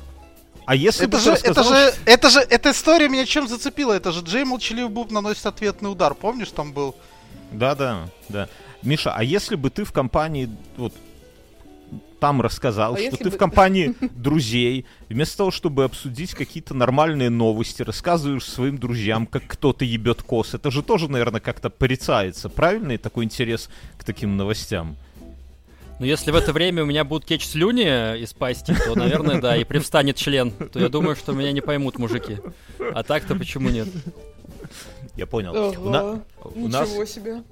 [0.66, 3.48] а если бы Это ты же, это рассказал, же, это же, эта история меня чем
[3.48, 3.94] зацепила?
[3.94, 6.14] Это же Джей Молчаливый Буб наносит ответный удар.
[6.14, 6.96] Помнишь, там был?
[7.52, 8.48] Да, да, да.
[8.84, 10.94] Миша, а если бы ты в компании вот
[12.20, 17.30] там рассказал, А что ты бы- в компании друзей, вместо того, чтобы обсудить какие-то нормальные
[17.30, 22.50] новости, рассказываешь своим друзьям, как кто-то ебет кос, это же тоже, наверное, как-то порицается.
[22.50, 24.96] Правильный такой интерес к таким новостям?
[26.00, 27.84] Но если в это время у меня будут течь слюни
[28.22, 31.98] из пасти, то, наверное, да, и привстанет член, то я думаю, что меня не поймут
[32.00, 32.38] мужики.
[32.94, 33.88] А так-то почему нет?
[35.18, 35.54] Я понял.
[35.54, 36.22] У на-
[36.56, 37.44] у нас ничего себе.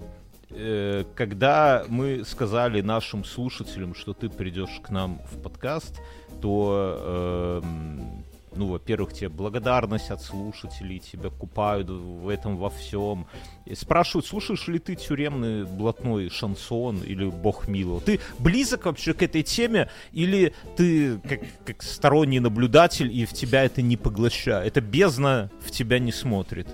[0.50, 6.00] Э, когда мы сказали нашим слушателям, что ты придешь к нам в подкаст,
[6.42, 8.24] то, эм,
[8.56, 13.28] ну, во-первых, тебе благодарность от слушателей, тебя купают в этом во всем.
[13.74, 18.02] Спрашивают, слушаешь ли ты тюремный блатной шансон или бог мило?
[18.02, 23.64] Ты близок вообще к этой теме или ты как, как сторонний наблюдатель и в тебя
[23.64, 24.68] это не поглощает?
[24.68, 26.68] Это бездна в тебя не смотрит?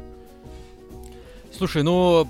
[1.52, 2.28] Слушай, ну,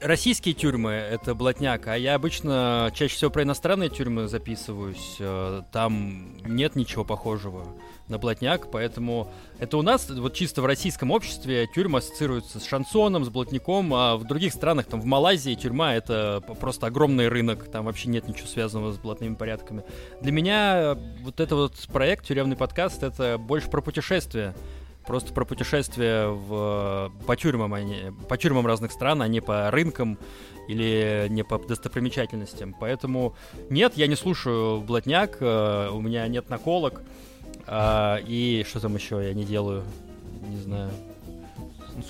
[0.00, 5.16] российские тюрьмы— это блатняк, а я обычно чаще всего про иностранные тюрьмы записываюсь.
[5.18, 7.66] э, Там нет ничего похожего
[8.08, 13.24] на блатняк, поэтому это у нас вот чисто в российском обществе тюрьма ассоциируется с шансоном,
[13.24, 17.86] с блатником, а в других странах, там в Малайзии тюрьма— это просто огромный рынок, там
[17.86, 19.84] вообще нет ничего связанного с блатными порядками.
[20.20, 24.54] Для меня вот это вот проект, тюремный подкаст, это больше про путешествия.
[25.06, 30.18] Просто про путешествия в, по тюрьмам, не, по тюрьмам разных стран, а не по рынкам
[30.68, 32.74] или не по достопримечательностям.
[32.78, 33.34] Поэтому
[33.68, 37.02] нет, я не слушаю блатняк, э, у меня нет наколок.
[37.66, 39.82] а, и что там еще я не делаю?
[40.48, 40.90] Не знаю.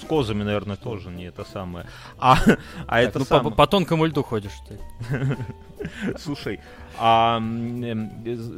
[0.01, 1.87] С козами, наверное, тоже не это самое.
[2.19, 2.39] А,
[2.87, 4.79] а Так, это ну, по, сам- по тонкому льду ходишь ты.
[6.19, 6.61] Слушай,
[6.99, 7.95] а э,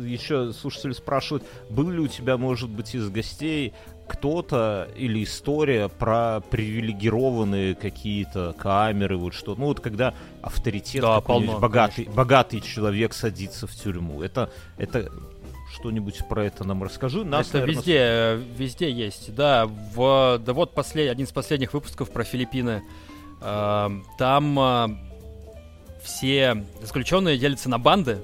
[0.06, 3.72] еще слушатели спрашивают, был ли у тебя, может быть, из гостей
[4.06, 11.58] кто-то или история про привилегированные какие-то камеры, вот что, ну вот когда авторитет Да, полно,
[11.58, 15.10] богатый, богатый человек садится в тюрьму, это это
[15.74, 17.24] что-нибудь про это нам расскажи.
[17.24, 19.34] Нас, Это наверно, везде, э, везде есть.
[19.34, 22.82] Да, в, да вот послед, один из последних выпусков про Филиппины.
[23.40, 24.88] Эм, Там э,
[26.02, 28.18] все заключенные делятся на банды.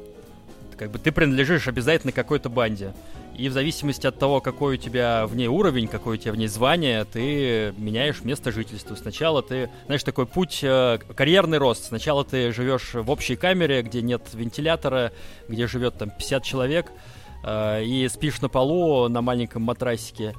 [0.76, 2.94] Как бы ты принадлежишь обязательно какой-то банде.
[3.40, 6.36] И в зависимости от того, какой у тебя в ней уровень, какое у тебя в
[6.36, 8.94] ней звание, ты меняешь место жительства.
[8.96, 11.86] Сначала ты, знаешь, такой путь, э, карьерный рост.
[11.86, 15.12] Сначала ты живешь в общей камере, где нет вентилятора,
[15.48, 16.92] где живет там 50 человек,
[17.42, 20.34] э, и спишь на полу на маленьком матрасике.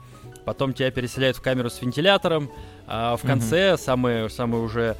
[0.46, 2.52] Потом тебя переселяют в камеру с вентилятором.
[2.86, 4.96] А в конце самые, самые уже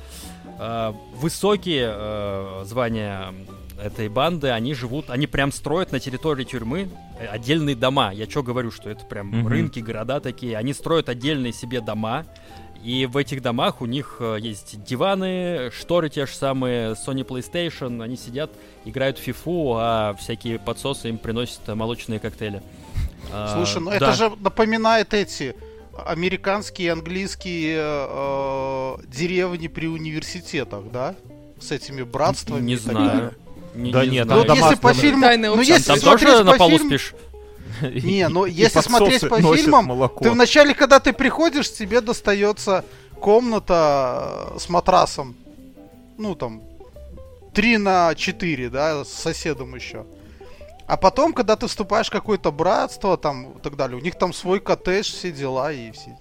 [0.58, 3.32] э, высокие э, звания
[3.82, 6.90] этой банды, они живут, они прям строят на территории тюрьмы
[7.20, 8.12] э, отдельные дома.
[8.14, 9.48] Я что говорю, что это прям Мгм.
[9.48, 10.58] рынки, города такие.
[10.58, 12.26] Они строят отдельные себе дома,
[12.84, 18.04] и в этих домах у них э, есть диваны, шторы те же самые, Sony PlayStation,
[18.04, 18.52] они сидят,
[18.86, 22.62] играют в фифу, а всякие подсосы им приносят э, молочные коктейли.
[23.32, 23.96] А, Слушай, ну да.
[23.98, 25.56] это же напоминает эти
[26.06, 31.16] американские, английские э, деревни при университетах, да?
[31.60, 32.62] С этими братствами.
[32.62, 33.36] Не знаю.
[33.74, 36.58] Не- Да не нет, Ну, если по фильму, ну если Там смотреть тоже на по
[36.58, 37.14] полу фильму- спишь?
[37.82, 40.24] Не, ну если смотреть по фильмам, молоко.
[40.24, 42.86] ты вначале, когда ты приходишь, тебе достается
[43.20, 45.36] комната с матрасом.
[46.18, 46.62] Ну, там,
[47.54, 50.06] 3 на 4, да, с соседом еще.
[50.88, 54.34] А потом, когда ты вступаешь в какое-то братство, там, и так далее, у них там
[54.34, 56.18] свой коттедж, все дела и все.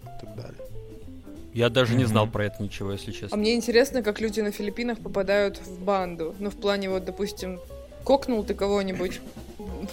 [1.52, 3.36] Я даже не знал про это ничего, если А честно.
[3.36, 6.34] мне интересно, как люди на Филиппинах попадают в банду.
[6.38, 7.58] Ну, в плане, вот, допустим,
[8.04, 9.20] кокнул ты кого-нибудь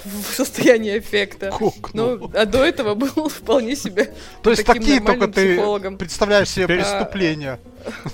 [0.04, 1.50] в состоянии эффекта.
[1.52, 2.18] Кокнул.
[2.18, 4.14] Ну, а до этого был вполне себе.
[4.44, 5.98] То есть такие только нормальным ты психологом.
[5.98, 7.60] представляешь себе Теперь- преступления.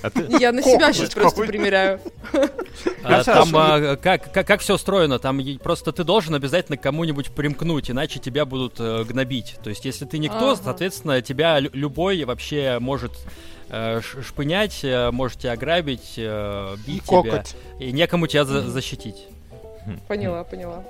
[0.03, 1.99] А ты- Я на себя Кокнуть сейчас просто примеряю.
[3.03, 5.19] А, там а, как, как, как все устроено?
[5.19, 9.56] Там просто ты должен обязательно кому-нибудь примкнуть, иначе тебя будут э, гнобить.
[9.63, 10.62] То есть, если ты никто, Ага.
[10.63, 13.13] соответственно, тебя лю- любой вообще может
[13.69, 16.21] э, шпынять, э, может тебя ограбить, И
[16.86, 17.21] бить тебя.
[17.23, 17.56] кокать.
[17.79, 19.25] И некому тебя за- защитить.
[20.08, 20.84] Поняла, поняла.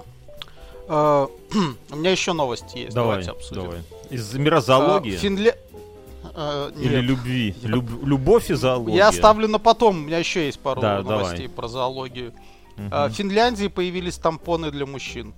[0.87, 1.27] Э,
[1.91, 2.95] У меня еще новости есть.
[2.95, 3.61] Давай, Давайте обсудим.
[3.63, 3.79] давай.
[4.09, 5.15] Из мира зоологии?
[5.15, 5.57] А, Финле-
[6.35, 7.55] э, Или любви?
[7.63, 8.97] Люб- Любовь и зоология.
[8.97, 11.49] Я оставлю на потом, у меня еще есть пару Да, новостей давай.
[11.49, 12.33] про зоологию.
[12.91, 15.33] А, В Финляндии появились тампоны для мужчин.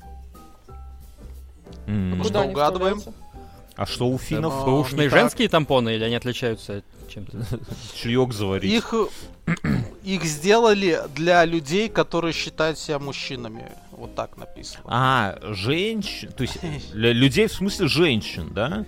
[1.87, 2.15] М.
[2.15, 3.01] Что, Куда они угадываем?
[3.75, 4.53] А что у финнов?
[4.61, 7.45] А, Бэушные женские тампоны или они отличаются чем-то?
[7.93, 8.71] Чаек заварить.
[8.71, 8.93] Их,
[10.03, 13.71] их сделали для людей, которые считают себя мужчинами.
[13.91, 14.83] Вот так написано.
[14.85, 16.59] А, женщин, то есть
[16.93, 18.85] для людей в смысле женщин, да?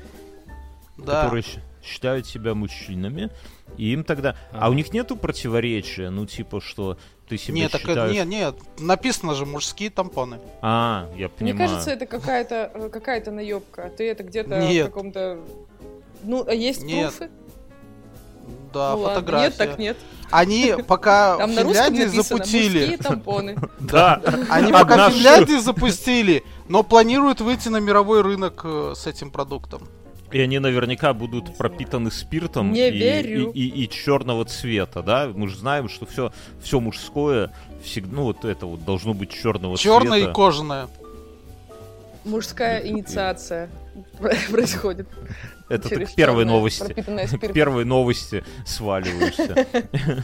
[0.97, 1.23] да.
[1.23, 1.43] Которые
[1.83, 3.29] считают себя мужчинами.
[3.77, 4.35] И им тогда...
[4.51, 6.09] А у них нету противоречия?
[6.09, 8.13] Ну, типа, что ты себя Нет, так считаешь...
[8.13, 10.39] нет, нет, написано же мужские тампоны.
[10.61, 11.69] А, я Мне понимаю.
[11.69, 13.91] кажется, это какая-то э, какая-то наебка.
[13.95, 15.39] Ты это где-то в каком-то...
[16.23, 17.13] Ну, а есть Нет.
[17.13, 17.31] пруфы?
[18.73, 19.15] Да, ну, ладно.
[19.21, 19.45] фотография.
[19.45, 19.97] Нет, так нет.
[20.29, 22.99] Они пока Там на Финляндии написано запустили.
[23.79, 24.21] Да.
[24.49, 25.09] Они пока.
[25.09, 29.87] Финляндии запустили, но планируют выйти на мировой рынок э, с этим продуктом.
[30.31, 33.49] И они наверняка будут пропитаны спиртом Не и, верю.
[33.51, 35.31] и, черного цвета, да?
[35.33, 39.77] Мы же знаем, что все, все мужское всегда, ну вот это вот должно быть черного
[39.77, 40.31] Черное цвета.
[40.31, 40.87] и кожаное.
[42.25, 43.69] Мужская инициация
[44.51, 45.07] происходит.
[45.69, 47.47] Это ты через к первой чёрное, новости.
[47.53, 49.67] первой новости сваливаешься.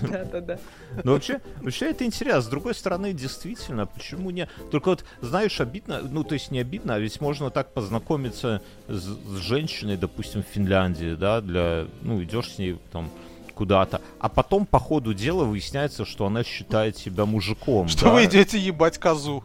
[0.10, 0.60] Да-да-да.
[1.04, 2.42] Но вообще, вообще это интересно.
[2.42, 4.48] С другой стороны, действительно, почему не...
[4.72, 9.04] Только вот, знаешь, обидно, ну, то есть не обидно, а ведь можно так познакомиться с,
[9.04, 11.88] с женщиной, допустим, в Финляндии, да, для...
[12.02, 13.12] Ну, идешь с ней там
[13.54, 17.88] куда-то, а потом по ходу дела выясняется, что она считает себя мужиком.
[17.88, 18.14] Что да.
[18.14, 19.44] вы идете ебать козу.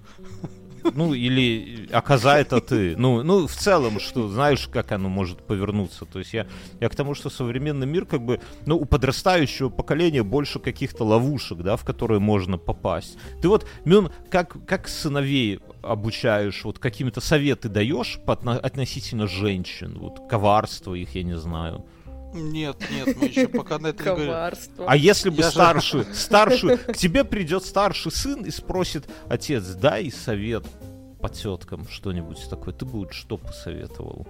[0.95, 2.97] Ну, или а коза это ты.
[2.97, 6.05] Ну, ну, в целом, что знаешь, как оно может повернуться.
[6.05, 6.47] То есть я,
[6.81, 11.59] я к тому, что современный мир, как бы, ну, у подрастающего поколения больше каких-то ловушек,
[11.59, 13.19] да, в которые можно попасть.
[13.43, 19.99] Ты вот, Мюн, как, как сыновей обучаешь, вот какими-то советы даешь по отно- относительно женщин,
[19.99, 21.85] вот коварство их, я не знаю.
[22.35, 24.35] Нет, нет, мы еще пока на это не говорим.
[24.87, 29.65] А если бы Я же- старший, старший, к тебе придет старший сын и спросит, отец,
[29.75, 30.67] дай совет
[31.21, 34.27] по теткам что-нибудь такое, ты бы вот что посоветовал?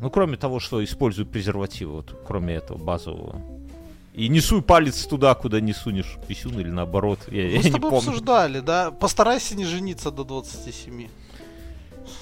[0.00, 3.40] Ну, кроме того, что используй презервативы, вот, кроме этого базового.
[4.14, 7.66] И не суй палец туда, куда не сунешь писюн или наоборот, я, я Мы с
[7.66, 8.08] не тобой помню.
[8.10, 8.90] обсуждали, да?
[8.90, 11.08] Постарайся не жениться до 27.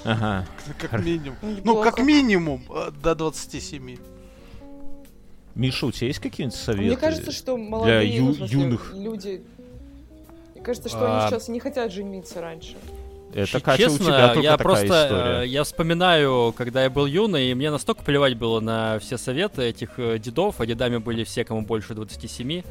[0.05, 0.47] Ага.
[0.79, 1.37] Как минимум.
[1.43, 1.91] Ну, Неплохо.
[1.91, 3.97] как минимум э, до 27.
[5.59, 6.87] Миша, у тебя есть какие-нибудь советы?
[6.87, 8.95] Мне кажется, что молодые ю- в смысле, юных.
[8.95, 9.43] люди...
[10.55, 11.21] Мне кажется, что А.
[11.23, 12.77] они сейчас не хотят жениться раньше.
[13.35, 15.43] Это, Катя, Честно, у тебя я такая просто история.
[15.43, 19.65] э, я вспоминаю, когда я был юный, и мне настолько плевать было на все советы
[19.65, 22.63] этих э, дедов, а дедами были все, кому больше 27,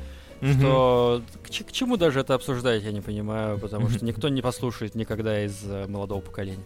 [0.42, 0.60] Мгм.
[0.60, 4.42] что к, ч- к чему даже это обсуждать, я не понимаю, потому что никто не
[4.42, 6.64] послушает никогда из э, молодого поколения.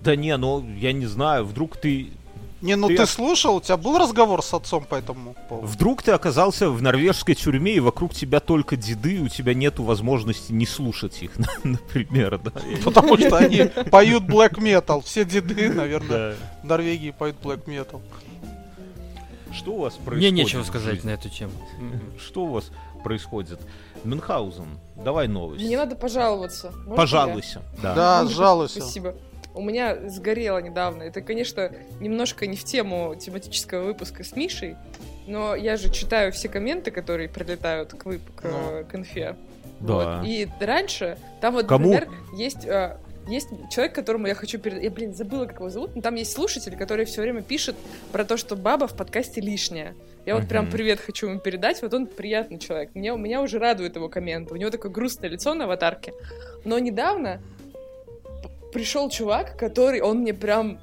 [0.00, 2.08] Да не, ну, я не знаю, вдруг ты
[2.62, 5.66] Не, ну Ты ты, слушал, у тебя был разговор с отцом по этому поводу?
[5.66, 9.82] Вдруг ты оказался в норвежской тюрьме, и вокруг тебя только деды, и у тебя нету
[9.82, 11.32] возможности не слушать их,
[11.64, 12.52] например, да?
[12.84, 15.02] Потому что они поют black metal.
[15.02, 18.00] Все деды, наверное, в Норвегии поют black metal.
[19.52, 20.32] Что у вас происходит?
[20.32, 21.52] Мне нечего сказать на эту тему.
[22.18, 22.70] Что у вас
[23.02, 23.60] происходит?
[24.04, 25.64] Мюнхгаузен, давай новость.
[25.64, 26.70] Мне надо пожаловаться.
[26.70, 27.62] Можно Пожалуйся.
[27.82, 27.94] Да.
[27.94, 28.80] Да, жалуйся.
[28.80, 29.14] Спасибо.
[29.54, 31.02] У меня сгорело недавно.
[31.02, 34.76] Это, конечно, немножко не в тему тематического выпуска с Мишей,
[35.26, 39.36] но я же читаю все комменты, которые прилетают к, вып- к, э, к инфе.
[39.80, 40.18] Да.
[40.18, 40.26] Вот.
[40.26, 41.92] И раньше там вот, Кому?
[41.92, 42.96] например, есть, э,
[43.28, 44.84] есть человек, которому я хочу передать...
[44.84, 47.76] Я, блин, забыла, как его зовут, но там есть слушатель, который все время пишет
[48.10, 49.94] про то, что баба в подкасте лишняя.
[50.24, 50.72] Я вот прям Мгм.
[50.72, 51.82] привет хочу ему передать.
[51.82, 52.94] Вот он приятный человек.
[52.94, 54.54] Меня, меня уже радует его комменты.
[54.54, 56.12] У него такое грустное лицо на аватарке.
[56.64, 57.40] Но недавно
[58.72, 60.78] пришел чувак, который, он мне прям,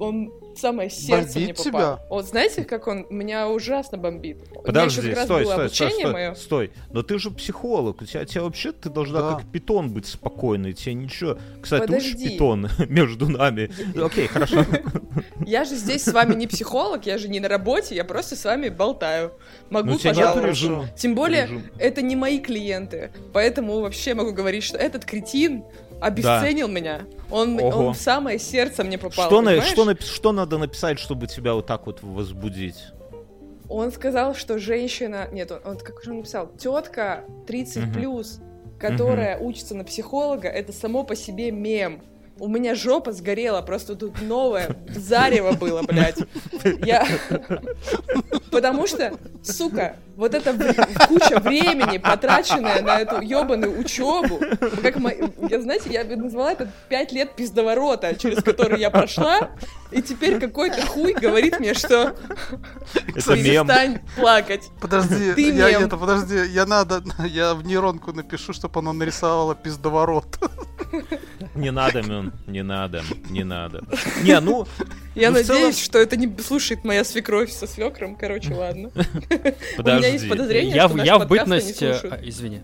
[0.00, 1.96] он самое сердце Бомбит мне попал.
[1.96, 2.06] тебя?
[2.08, 4.38] Вот знаете, как он меня ужасно бомбит?
[4.64, 6.34] Подожди, стой, стой, стой, стой, мое.
[6.34, 6.72] стой.
[6.92, 9.34] Но ты же психолог, у тебя, тебя вообще ты должна Да.
[9.36, 11.36] как питон быть спокойной, тебе ничего.
[11.62, 12.30] Кстати, Подожди.
[12.30, 13.70] питон между нами.
[14.02, 14.64] Окей, хорошо.
[15.46, 18.44] Я же здесь с вами не психолог, я же не на работе, я просто с
[18.44, 19.32] вами болтаю.
[19.70, 20.88] Могу, Ну, пожалуйста.
[20.96, 25.64] Тем более, это не мои клиенты, поэтому вообще могу говорить, что этот кретин
[26.00, 27.02] обесценил меня.
[27.30, 27.86] Он, Ого.
[27.88, 29.26] он в самое сердце мне попал.
[29.26, 32.76] Что, на- что, напи- что надо написать, чтобы тебя вот так вот возбудить?
[33.68, 35.28] Он сказал, что женщина...
[35.32, 36.48] Нет, он, он как же он написал?
[36.56, 37.92] Тетка 30 Мгм.
[37.92, 38.40] плюс,
[38.78, 42.00] которая учится на психолога, это само по себе мем.
[42.38, 46.18] У меня жопа сгорела, просто тут новое зарево было, блядь.
[46.84, 47.06] Я...
[48.50, 50.52] Потому что, сука, вот эта
[51.08, 54.40] куча времени, потраченная на эту ебаную учебу,
[54.82, 55.12] как мо-
[55.48, 59.50] я, знаете, я назвала это пять лет пиздоворота, через который я прошла,
[59.90, 62.16] и теперь какой-то хуй говорит мне, что
[63.14, 63.66] Это мем.
[63.66, 64.70] перестань плакать.
[64.80, 65.84] Подожди, Ты я мем.
[65.84, 70.26] это, подожди, я надо, я в нейронку напишу, чтобы она нарисовала пиздоворот.
[71.56, 73.82] Не надо, Мюн, не надо, не надо.
[74.22, 74.66] Не, ну,
[75.14, 78.16] Я Ну, в целом- надеюсь, что это не слушает моя свекровь со свекром.
[78.16, 78.90] Короче, ладно.
[78.94, 80.10] У меня подожди.
[80.12, 81.82] есть подозрение, Я, что я в бытность...
[81.82, 82.60] э, а, Извини.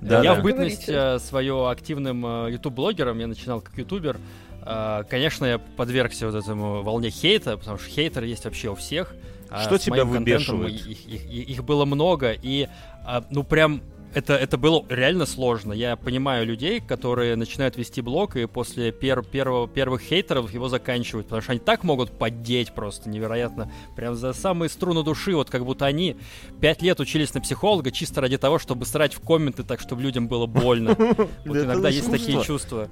[0.00, 0.40] Да, я да.
[0.40, 1.24] в бытность Говорите.
[1.26, 4.18] свою активным э, ютуб-блогером, я начинал как ютубер.
[4.64, 9.14] Э, Конечно, я подвергся вот этому волне хейта, потому что хейтер есть вообще у всех.
[9.50, 10.74] А Что тебя выбешивает?
[10.74, 12.68] Их, их- их- их было много, и
[13.04, 13.80] а, ну прям
[14.16, 15.74] это, это было реально сложно.
[15.74, 21.26] Я понимаю людей, которые начинают вести блог и после пер- первого, первых хейтеров его заканчивают,
[21.26, 23.70] потому что они так могут поддеть просто невероятно.
[23.94, 26.16] Прям за самые струны души, вот как будто они
[26.62, 30.28] пять лет учились на психолога чисто ради того, чтобы срать в комменты так, чтобы людям
[30.28, 30.96] было больно.
[31.44, 32.88] Вот иногда есть такие чувства.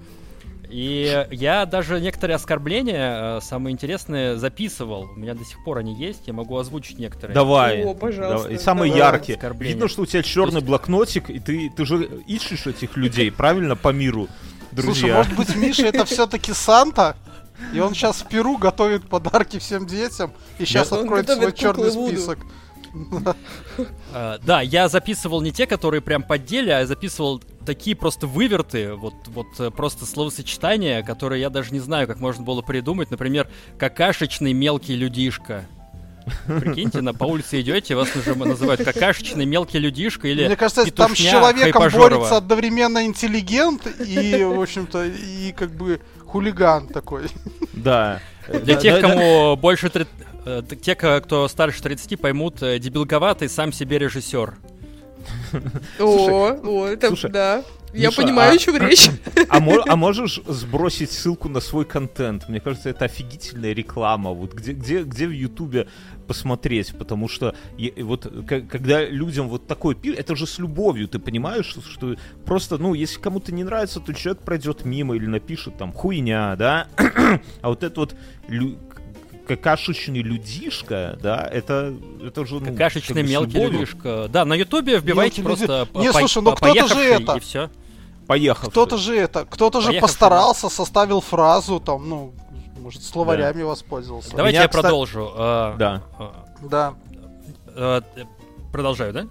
[0.70, 5.10] И я даже некоторые оскорбления, э, самые интересные, записывал.
[5.10, 7.34] У меня до сих пор они есть, я могу озвучить некоторые.
[7.34, 7.84] Давай.
[7.84, 8.54] О, пожалуйста, давай.
[8.54, 9.12] И самые давай.
[9.12, 9.36] яркие.
[9.36, 9.74] Оскорбления.
[9.74, 13.90] Видно, что у тебя черный блокнотик, и ты, ты же ищешь этих людей, правильно, по
[13.90, 14.28] миру,
[14.70, 15.16] Слушай, друзья.
[15.16, 17.16] может быть, Миша это все-таки Санта?
[17.72, 22.10] И он сейчас в Перу готовит подарки всем детям, и сейчас откроет свой черный куклы
[22.10, 22.36] Вуду.
[24.12, 28.94] Э, да, я записывал не те, которые прям поддели, а я записывал такие просто выверты,
[28.94, 33.10] вот, вот э, просто словосочетания, которые я даже не знаю, как можно было придумать.
[33.10, 35.64] Например, какашечный мелкий людишка.
[36.46, 41.14] Прикиньте, на по улице идете, вас уже называют какашечный мелкий людишка или Мне кажется, там
[41.14, 42.08] с человеком Хайпажорова.
[42.20, 47.24] борется одновременно интеллигент и, в общем-то, и как бы хулиган такой.
[47.74, 48.20] Да.
[48.48, 49.08] Для Да, тех, да, да.
[49.08, 49.90] кому больше...
[49.90, 50.24] три- э, т-
[50.82, 54.54] Те, ко- кто старше 30, поймут, э, дебилговатый сам себе режиссер.
[56.00, 57.64] О, о, это да.
[57.94, 59.08] Я Миша, понимаю, а- о чем речь.
[59.48, 62.48] А, а можешь сбросить ссылку на свой контент?
[62.48, 64.32] Мне кажется, это офигительная реклама.
[64.32, 65.86] Вот где, где, где в Ютубе
[66.26, 66.92] посмотреть?
[66.98, 71.20] Потому что е- вот к- когда людям вот такой пир, это же с любовью, ты
[71.20, 75.78] понимаешь, что- что просто, ну, если кому-то не нравится, то человек пройдет мимо или напишет
[75.78, 76.88] там хуйня, да?
[77.62, 78.16] а вот это вот
[78.48, 78.76] лю-
[79.46, 83.72] какашечный людишка, да, это, это же, ну, Какашечный как мелкий любовью.
[83.80, 84.26] людишка.
[84.28, 87.36] Да, на ютубе вбивайте Мелкий просто люди- Не, по- слушай, по- ну кто-то же это-
[87.36, 87.70] и все.
[88.26, 88.70] Поехавший.
[88.70, 92.32] Кто-то же это, кто-то же постарался, составил фразу, там, ну,
[92.80, 94.30] может, словарями воспользовался.
[94.30, 95.32] Давайте Меня, я кстати- продолжу.
[95.36, 96.02] Э, Да.
[96.18, 96.24] э,
[96.68, 96.94] Да.
[97.76, 98.00] э,
[98.72, 99.26] Продолжаю, да?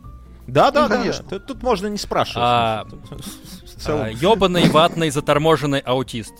[0.47, 1.25] Да, да, Ну, да, конечно.
[1.29, 1.39] да.
[1.39, 2.37] Тут, можно не спрашивать.
[2.45, 2.85] А,
[4.13, 6.33] Ёбаный, ватный, заторможенный аутист.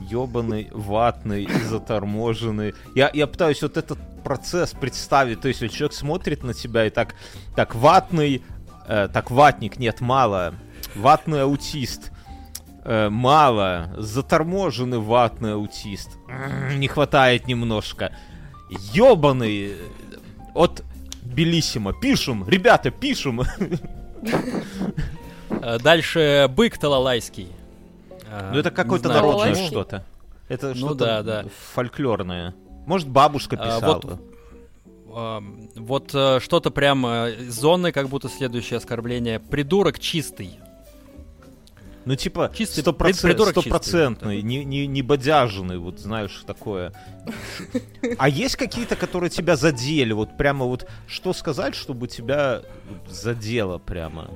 [0.00, 2.74] Ебаный, ватный, заторможенный.
[2.94, 5.40] Я, я пытаюсь вот этот процесс представить.
[5.40, 7.14] То есть, вот человек смотрит на тебя и так,
[7.54, 8.42] так ватный,
[8.88, 10.54] э, так ватник, нет, мало.
[10.94, 12.10] Ватный аутист.
[12.84, 13.92] Э, мало.
[13.98, 16.10] Заторможенный ватный аутист.
[16.74, 18.12] Не хватает немножко.
[18.92, 19.72] Ебаный.
[19.72, 19.76] э,
[20.54, 20.84] От
[21.22, 21.92] Белиссимо.
[21.92, 23.42] Пишем, ребята, пишем.
[25.48, 27.48] Э, Дальше бык талалайский.
[28.30, 30.04] Э, Ну это какое-то народное что-то.
[30.48, 31.44] Это Ну что-то да, да.
[31.74, 32.54] фольклорное.
[32.86, 34.00] Может, бабушка А, писала.
[34.02, 34.20] вот-
[35.18, 39.40] Эм, Вот э, что-то прямо из зоны, как будто следующее оскорбление.
[39.40, 40.58] Придурок чистый.
[42.04, 42.82] Ну, типа, чистый.
[43.62, 46.92] стопроцентный, не, не, не бодяженный, вот знаешь, такое.
[48.18, 50.12] А есть какие-то, которые тебя задели?
[50.12, 52.62] Вот прямо вот что сказать, чтобы тебя
[53.08, 54.30] задело прямо?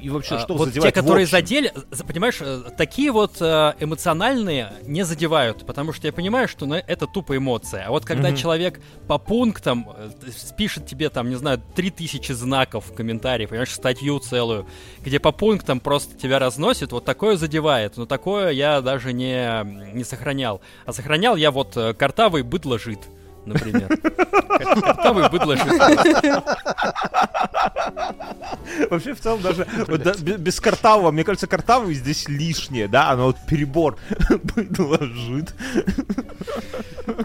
[0.00, 3.72] И вообще, А, что вот задевать те, которые задели, за- понимаешь, э, такие вот э,
[3.80, 7.86] эмоциональные не задевают, потому что я понимаю, что ну, это тупо эмоция.
[7.86, 8.36] А вот когда Мгм.
[8.36, 10.10] человек по пунктам э,
[10.56, 14.66] пишет тебе там, не знаю, 3000 знаков в комментарии, понимаешь, статью целую,
[15.00, 17.96] где по пунктам просто тебя разносит, вот такое задевает.
[17.96, 19.64] Но такое я даже не,
[19.94, 20.60] не сохранял.
[20.86, 23.00] А сохранял я вот картавый быдло жит,
[23.46, 23.88] например.
[24.58, 25.56] Кар- Картавый быдло.
[28.90, 33.10] Вообще, в целом, даже вот, да, бе- без картавого, мне кажется, картавый здесь лишнее, да,
[33.10, 33.96] оно вот перебор
[34.78, 35.54] ложит.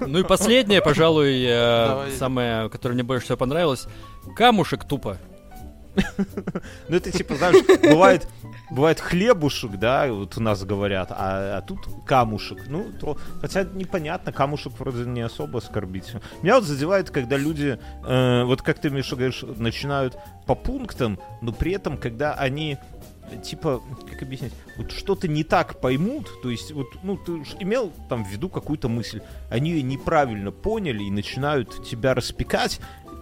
[0.02, 2.12] Ну и последнее, пожалуй, э, Давай.
[2.12, 3.88] самое, которое мне больше всего понравилось.
[4.36, 5.18] Камушек тупо.
[6.90, 8.28] Ну, это типа, знаешь, бывает,
[8.70, 12.66] бывает хлебушек, да, вот у нас говорят, а, а тут камушек.
[12.68, 16.14] Ну, то, хотя непонятно, камушек вроде не особо оскорбить.
[16.42, 21.52] Меня вот задевает, когда люди, э, вот как ты, Миша, говоришь, начинают по пунктам, но
[21.52, 22.78] при этом, когда они
[23.44, 27.92] типа, как объяснить, вот что-то не так поймут, то есть, вот, ну, ты ж имел
[28.10, 32.80] там в виду какую-то мысль, они ее неправильно поняли и начинают тебя распекать,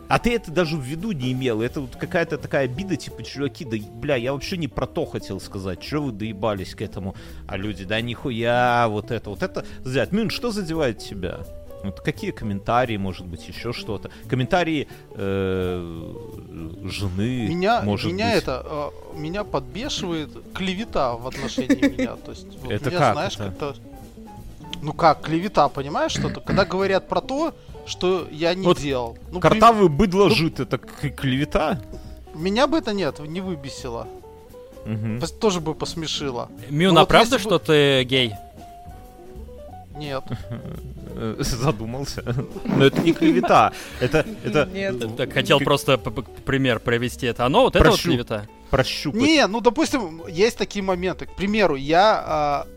[0.07, 1.61] а ты это даже в виду не имел.
[1.61, 5.39] Это вот какая-то такая обида, типа, чуваки, да, бля, я вообще не про то хотел
[5.39, 5.83] сказать.
[5.83, 7.15] Что вы доебались к этому?
[7.47, 9.65] А люди, да нихуя, вот это, вот это.
[9.79, 10.11] Взять.
[10.11, 11.39] Мин, что задевает тебя?
[11.83, 14.09] Вот какие комментарии, может быть, еще что-то?
[14.27, 16.13] Комментарии э,
[16.83, 18.43] жены, Меня, может меня быть.
[18.43, 22.15] это, э, меня подбешивает клевета в отношении меня.
[22.15, 23.75] То есть, вот Это меня, как знаешь, как-то...
[24.81, 26.41] Ну как, клевета, понимаешь, что-то?
[26.41, 27.55] Когда говорят про то,
[27.85, 29.17] что я не Вот делал.
[29.31, 31.79] Ну, Картавый быдло ну- жит, это клевета?
[32.33, 34.07] при- Меня бы это нет, не выбесило.
[34.85, 36.49] Пос- Тоже бы посмешило.
[36.69, 38.33] Мюн, Ну а вот правда, бы- что ты гей?
[39.97, 40.23] Нет.
[41.39, 42.23] Задумался.
[42.65, 43.71] Но это не клевета.
[43.99, 45.15] Это, это Нет.
[45.15, 47.25] Так, хотел просто пример привести.
[47.27, 48.45] Это оно, вот это вот клевета?
[48.69, 49.21] прощупать.
[49.21, 51.25] Не, ну допустим, есть такие моменты.
[51.27, 52.67] К примеру, я а,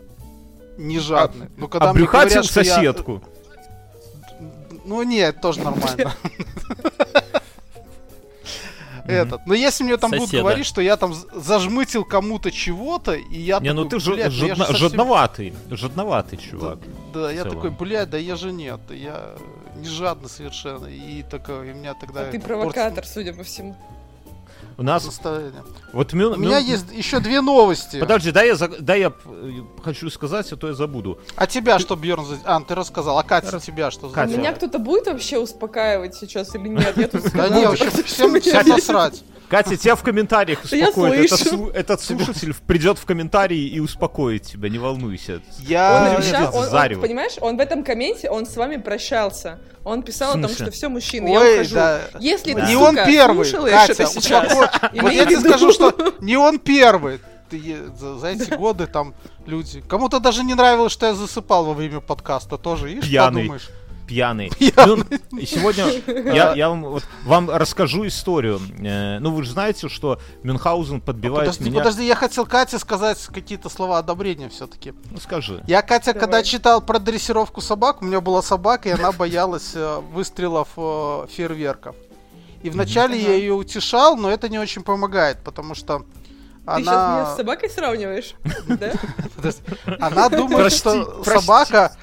[0.76, 1.48] не жадный.
[1.56, 3.22] Ну, когда мне говорят, что я- соседку.
[4.88, 6.14] Ну нет, тоже нормально.
[9.06, 9.46] Этот.
[9.46, 13.72] Но если мне там будут говорить, что я там зажмытил кому-то чего-то, и я Не,
[13.72, 15.54] ну ты же «Блядь, да я же жадно- жадноватый.
[15.70, 16.78] Жадноватый чувак.
[17.14, 19.34] Да, я такой, блядь, да я же нет, я
[19.76, 20.86] не жадный совершенно.
[20.86, 22.22] И такой, и меня тогда...
[22.22, 23.76] А ты провокатор, судя по всему.
[24.76, 25.64] У нас настроение.
[25.92, 27.98] вот Мюн- У меня Мюн- есть еще две новости.
[27.98, 29.50] Подожди, дай я, за- дай я э,
[29.82, 31.18] хочу сказать, а то я забуду.
[31.34, 32.24] А тебя что, Бьерн?
[32.44, 33.18] А, ты рассказал.
[33.18, 34.08] А Катя, Рас- тебя что?
[34.08, 34.36] Катя.
[34.36, 36.96] Меня кто-то будет вообще успокаивать сейчас или нет?
[36.96, 39.22] Я тут Да не, вообще всем, насрать.
[39.48, 41.32] Катя, тебя в комментариях успокоит.
[41.32, 45.34] Этот, этот слушатель придет в комментарии и успокоит тебя, не волнуйся.
[45.36, 46.12] Он Я...
[46.16, 49.58] обещал, нет, он- он, понимаешь, он в этом комменте, он с вами прощался.
[49.84, 51.74] Он писал о том, что все, мужчины, Ой, я ухожу.
[51.74, 52.00] да.
[52.20, 52.60] Если Да.
[52.66, 54.52] ты, Не он сука, первый, слушаешь Катя, это сейчас.
[54.92, 57.20] Вот я тебе скажу, что не он первый.
[57.50, 59.14] За эти годы там
[59.46, 59.80] люди...
[59.88, 62.92] Кому-то даже не нравилось, что я засыпал во время подкаста тоже.
[62.92, 63.42] Ишь, Пьяный.
[63.44, 63.70] подумаешь.
[64.08, 64.50] Пьяный.
[64.58, 65.04] Пьяный.
[65.30, 65.84] Ну, и сегодня
[66.34, 68.58] я, я вам, вот, вам расскажу историю.
[68.78, 71.80] Э, ну, вы же знаете, что Мюнхгаузен подбивает Подожди, меня...
[71.80, 74.94] подожди, я хотел Кате сказать какие-то слова одобрения все-таки.
[75.10, 75.62] Ну, скажи.
[75.66, 76.20] Я, Катя, Давай.
[76.20, 81.26] когда читал про дрессировку собак, у меня была собака, и она боялась э, выстрелов э,
[81.30, 81.94] фейерверков.
[82.62, 83.34] И вначале я Ага.
[83.34, 86.04] ее утешал, но это не очень помогает, потому что Ты
[86.64, 87.34] сейчас меня она...
[87.34, 88.34] с собакой сравниваешь?
[88.66, 88.92] Да?
[90.00, 91.94] Она думает, что собака...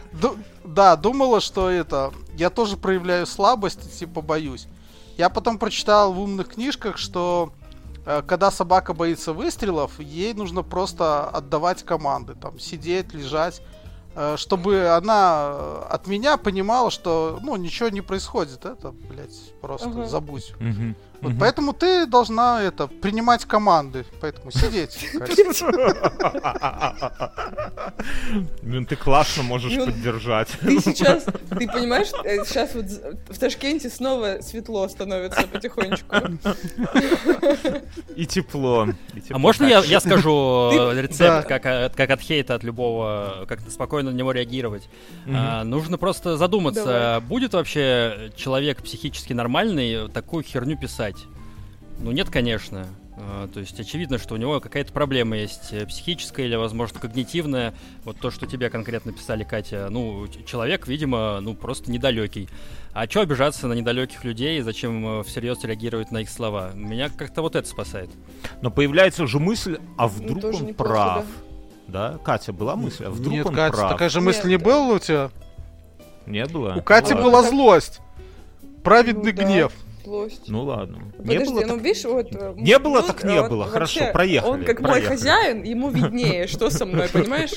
[0.75, 2.11] Да, думала, что это...
[2.37, 4.67] Я тоже проявляю слабость, типа боюсь.
[5.17, 7.53] Я потом прочитал в умных книжках, что
[8.05, 13.61] э, когда собака боится выстрелов, ей нужно просто отдавать команды, там, сидеть, лежать,
[14.15, 18.65] э, чтобы она э, от меня понимала, что, ну, ничего не происходит.
[18.65, 20.05] Это, блядь, просто Ага.
[20.07, 20.53] забудь.
[20.59, 20.97] Мгм.
[21.21, 21.39] Вот Мгм.
[21.39, 24.97] поэтому ты должна это принимать команды, поэтому сидеть.
[28.61, 30.49] Мюн, ты классно можешь Мюн, поддержать.
[30.61, 36.15] Ты сейчас, ты понимаешь, э, сейчас вот з- в Ташкенте снова светло становится потихонечку.
[38.15, 38.87] И тепло.
[39.29, 41.59] А можно я, я скажу э, рецепт, Да.
[41.59, 44.87] как, от- как от хейта от любого, как спокойно на него реагировать?
[45.27, 51.14] А, нужно просто задуматься, будет вообще человек психически нормальный такую херню писать?
[51.99, 52.87] Ну нет, конечно.
[53.17, 57.73] А, То есть очевидно, что у него какая-то проблема есть э, психическая или, возможно, когнитивная.
[58.03, 59.87] Вот то, что тебе конкретно писали, Катя.
[59.89, 62.49] Ну, человек, видимо, ну просто недалекий.
[62.93, 64.59] А что обижаться на недалеких людей?
[64.61, 66.71] Зачем э, всерьез реагировать на их слова?
[66.73, 68.09] Меня как-то вот это спасает.
[68.61, 71.25] Но появляется же мысль, а вдруг тоже он неплохо, прав?
[71.87, 73.91] Да, Катя, была мысль, а вдруг Нет, он Катя, прав?
[73.91, 74.65] такая же Нет, мысль не да.
[74.65, 75.29] была у тебя?
[76.25, 76.73] Не было?
[76.75, 77.29] У Кати Ладно.
[77.29, 78.01] была злость.
[78.83, 79.43] Праведный Ну да.
[80.05, 80.43] Злость.
[80.47, 80.99] Ну ладно.
[81.17, 82.31] Не Подожди, было ну так- видишь, вот...
[82.57, 83.65] Не было, ну, так не было.
[83.65, 87.53] Хорошо, вообще, проехали, Он как мой хозяин, ему виднее, что со мной, понимаешь?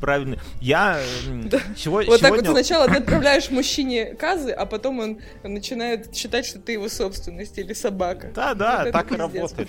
[0.00, 0.38] Правильно.
[0.60, 2.50] Я м, сего- Вот так вот сегодня...
[2.50, 7.72] сначала ты отправляешь мужчине казы, а потом он начинает считать, что ты его собственность или
[7.72, 8.30] собака.
[8.34, 9.68] Да, да, так и работает.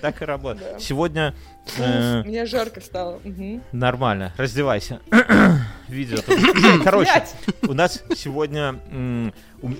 [0.00, 0.80] Так и работает.
[0.80, 1.34] Сегодня
[1.76, 3.20] Мне жарко стало.
[3.72, 4.32] Нормально.
[4.36, 5.00] Раздевайся.
[5.88, 6.18] Видео.
[6.18, 6.38] тут.
[6.84, 7.24] Короче,
[7.66, 8.80] у нас сегодня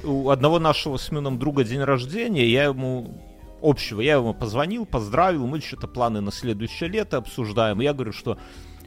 [0.04, 2.46] у, одного нашего с Мином друга день рождения.
[2.46, 3.22] Я ему
[3.62, 7.80] общего, я ему позвонил, поздравил, мы что-то планы на следующее лето обсуждаем.
[7.80, 8.38] И Я говорю, что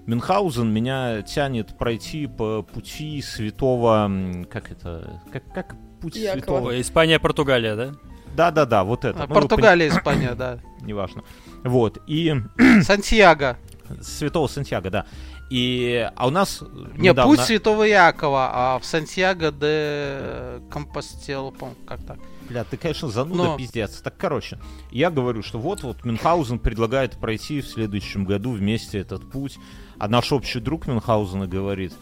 [0.06, 4.10] Мюнхгаузен меня тянет пройти по пути святого...
[4.50, 5.22] Как это?
[5.32, 6.34] Как, как путь Якова.
[6.40, 6.68] святого?
[6.70, 7.92] Ой, Испания, Португалия, да?
[8.36, 9.24] Да-да-да, вот это.
[9.24, 10.60] А, Ну, Португалия, Испания, да.
[10.82, 11.24] Неважно.
[11.64, 12.36] Вот, и...
[12.84, 13.58] Сантьяго.
[14.02, 15.06] Святого Сантьяго, да.
[15.50, 16.64] И, а у нас
[16.96, 22.20] Не, недавно- путь Святого Якова, а в Сантьяго де Компостел, по как так.
[22.48, 24.02] Бля, ты, конечно, зануда Но- пиздец.
[24.02, 24.60] Так, короче,
[24.92, 29.58] я говорю, что вот-вот Мюнхгаузен предлагает пройти в следующем году вместе этот путь,
[30.00, 31.94] а наш общий друг Мюнхгаузена говорит,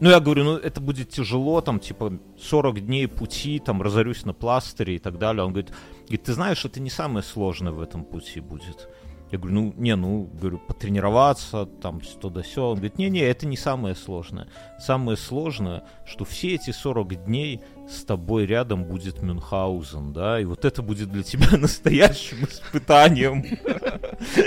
[0.00, 4.34] ну, я говорю, ну, это будет тяжело, там, типа, 40 дней пути, там, разорюсь на
[4.34, 5.44] пластыре и так далее.
[5.44, 5.72] Он говорит,
[6.02, 8.88] говорит, ты знаешь, это не самое сложное в этом пути будет.
[9.32, 12.68] Я говорю, ну, не, ну, говорю, потренироваться, там, то да сё.
[12.68, 14.48] Он говорит, не-не, это не самое сложное.
[14.78, 20.64] Самое сложное, что все эти 40 дней с тобой рядом будет Мюнхгаузен, да, и вот
[20.64, 23.44] это будет для тебя настоящим испытанием.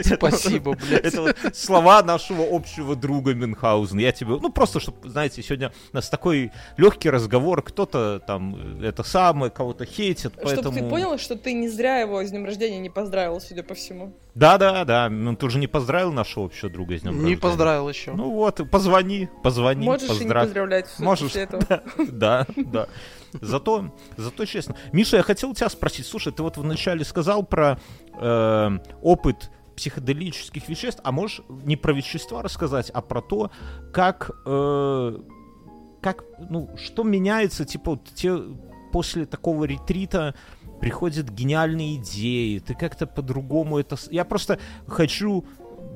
[0.03, 1.05] Спасибо, блядь.
[1.05, 3.99] Это слова нашего общего друга Мюнхгаузена.
[4.01, 8.87] Я тебе, ну просто, чтобы, знаете, сегодня у нас такой легкий разговор, кто-то там э,
[8.87, 10.77] это самое, кого-то хейтит, Чтобы поэтому...
[10.77, 14.13] ты понял, что ты не зря его с днем рождения не поздравил, судя по всему.
[14.35, 17.41] Да-да, да, ну ты уже не поздравил нашего общего друга с днем Не рождения?
[17.41, 18.11] поздравил еще.
[18.13, 20.43] Ну вот, позвони, позвони, Можешь и не поздравь.
[20.45, 21.63] поздравлять после Можешь, этого.
[22.11, 22.87] Да, да.
[23.41, 24.75] Зато, зато честно.
[24.91, 26.05] Миша, я хотел тебя спросить.
[26.05, 27.79] Слушай, ты вот вначале сказал про
[28.19, 33.49] э, опыт психоделических веществ, а можешь не про вещества рассказать, а про то,
[33.93, 35.17] как, э,
[36.01, 38.37] как, ну, что меняется, типа, вот те
[38.91, 40.35] после такого ретрита
[40.81, 43.97] приходят гениальные идеи, ты как-то по-другому это...
[44.11, 45.45] Я просто хочу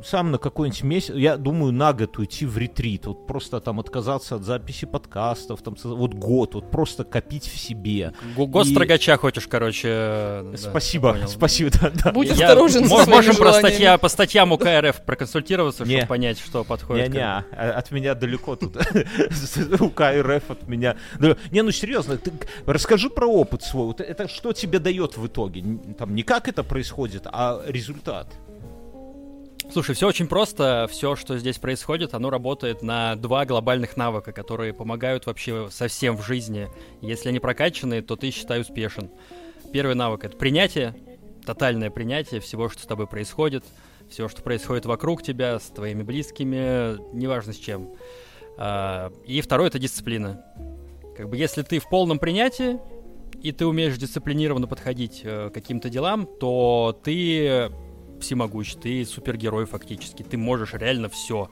[0.04, 4.36] сам на какой-нибудь месяц, я думаю, на год уйти в ретрит, вот просто там отказаться
[4.36, 8.14] от записи подкастов, там, вот год, вот просто копить в себе.
[8.36, 9.88] Го- Год И- строгача хочешь, короче.
[9.90, 11.28] э, да, спасибо, понял.
[11.28, 12.12] спасибо, да, да.
[12.12, 15.98] Будь Я- осторожен со Можем про статья, по статьям УК РФ проконсультироваться, Не.
[15.98, 17.10] чтобы понять, что подходит.
[17.10, 17.46] Не-не, а-
[17.78, 18.76] от меня далеко тут.
[19.82, 20.98] У КРФ от меня.
[21.20, 22.32] Да, Не, ну серьезно, ты
[22.66, 23.94] расскажи про опыт свой.
[23.98, 25.64] Это что тебе дает в итоге?
[25.98, 28.28] Там не как это происходит, а результат.
[29.72, 30.88] Слушай, все очень просто.
[30.92, 36.26] Все, что здесь происходит, оно работает на два глобальных навыка, которые помогают вообще совсем в
[36.26, 36.70] жизни.
[37.02, 39.10] Если они прокачаны, то ты, считай, успешен.
[39.72, 40.96] Первый навык— это принятие,
[41.46, 43.64] тотальное принятие всего, что с тобой происходит,
[44.10, 47.96] всего, что происходит вокруг тебя, с твоими близкими, неважно с чем.
[48.58, 50.46] А, И второй— это дисциплина.
[51.18, 52.80] Как бы если ты в полном принятии,
[53.42, 57.72] и ты умеешь дисциплинированно подходить э, к каким-то делам, то ты
[58.24, 61.50] всемогущ, ты супергерой фактически, ты можешь реально все.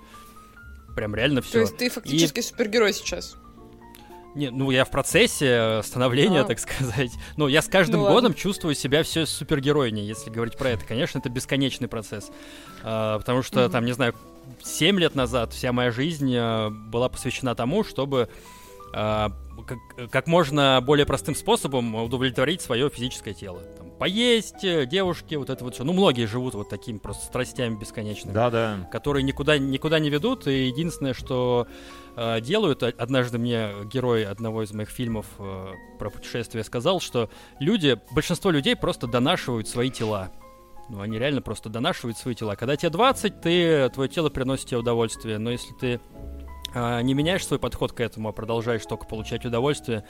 [0.95, 1.53] Прям реально все.
[1.53, 3.36] То есть ты фактически супергерой сейчас.
[4.34, 5.45] Не, ну я в процессе
[5.80, 6.43] э, становления, А.
[6.45, 7.11] так сказать.
[7.38, 8.15] Но я с каждым Ну ладно.
[8.22, 10.86] годом чувствую себя все супергероиней, если говорить про это.
[10.86, 12.32] Конечно, это бесконечный процесс.
[12.84, 13.72] А, потому что, Мгм.
[13.72, 14.15] там, не знаю,
[14.63, 18.30] 7 лет назад вся моя жизнь э, была посвящена тому, чтобы
[18.93, 19.32] а,
[19.65, 23.61] как, как можно более простым способом удовлетворить свое физическое тело.
[24.02, 25.84] Поесть, э, девушки, вот это вот все.
[25.84, 28.89] Ну, многие живут вот такими просто страстями бесконечными Да-да.
[28.91, 31.68] которые никуда, никуда не ведут, и единственное, что
[32.16, 37.30] э, делают, а- однажды мне герой одного из моих фильмов э, про путешествия сказал, что
[37.60, 40.32] люди, большинство людей просто донашивают свои тела.
[40.89, 42.56] Ну, они реально просто донашивают свои тела.
[42.56, 45.99] Когда тебе 20, ты, твое тело приносит тебе удовольствие, но если ты
[46.74, 50.03] не меняешь свой подход к этому, а продолжаешь только получать удовольствие,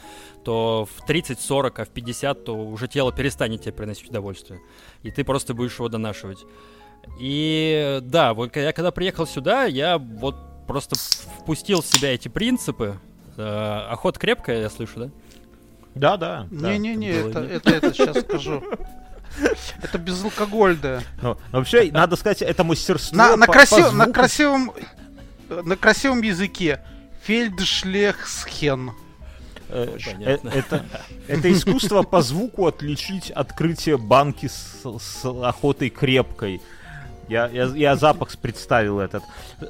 [0.43, 4.59] то в 30, 40, а в 50, то уже тело перестанет тебе приносить удовольствие.
[5.03, 6.45] И ты просто будешь его донашивать.
[7.19, 10.35] И да, вот я когда приехал сюда, я вот
[10.67, 10.95] просто
[11.39, 12.97] впустил в себя эти принципы.
[13.37, 15.09] Э, охота крепкая, я слышу, да?
[15.95, 16.47] Да-да.
[16.51, 16.71] да.
[16.77, 18.63] Не-не-не, это было, это, это, это сейчас скажу.
[19.81, 21.01] Это безалкогольное.
[21.21, 24.13] Ну, вообще, надо сказать, это мастерство На, на, красив- по на звуку.
[24.13, 24.71] красивом
[25.63, 26.81] на красивом языке.
[27.23, 28.91] Фельдшлехсхен.
[29.69, 30.49] Э, Понятно.
[30.49, 30.85] э, Это,
[31.27, 36.61] это искусство по звуку отличить открытие банки с, с охотой крепкой.
[37.27, 39.23] Я, я, я запах представил этот.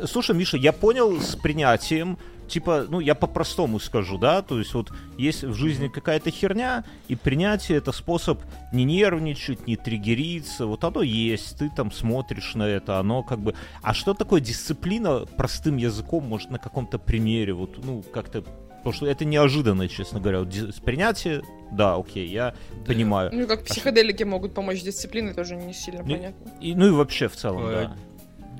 [0.07, 2.17] Слушай, Миша, я понял с принятием,
[2.51, 7.15] типа, ну, я по-простому скажу, да, то есть вот есть в жизни какая-то херня, и
[7.15, 8.41] принятие это способ
[8.73, 13.55] не нервничать, не триггериться, вот оно есть, ты там смотришь на это, оно как бы...
[13.81, 18.43] А что такое дисциплина простым языком, может, на каком-то примере, вот, ну, как-то
[18.81, 20.39] Потому что это неожиданно, честно говоря.
[20.39, 20.49] Вот
[20.83, 22.55] принятие, да, окей, я
[22.87, 23.29] понимаю.
[23.31, 26.51] Ну, как психоделики могут помочь дисциплине, тоже не сильно Не- понятно.
[26.59, 27.95] И, ну и вообще в целом, Э, да.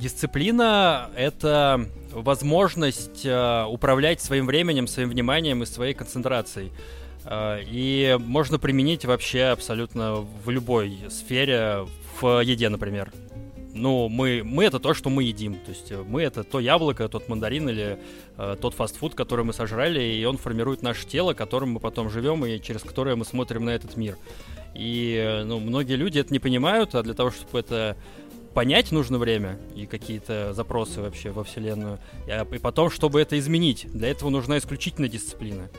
[0.02, 6.72] Дисциплина— это возможность э, управлять своим временем, своим вниманием и своей концентрацией.
[7.24, 11.86] Э, и можно применить вообще абсолютно в любой сфере,
[12.20, 13.12] в еде, например.
[13.76, 15.54] Ну, мы, мы это то, что мы едим.
[15.54, 18.00] То есть э, мы это то яблоко, тот мандарин или
[18.38, 22.44] э, тот фастфуд, который мы сожрали, и он формирует наше тело, которым мы потом живем
[22.44, 24.18] и через которое мы смотрим на этот мир.
[24.74, 27.96] И э, ну, многие люди это не понимают, а для того, чтобы это
[28.54, 32.00] понять, нужно время и какие-то запросы вообще во Вселенную.
[32.28, 35.70] И, а- и потом, чтобы это изменить, для этого нужна исключительно дисциплина.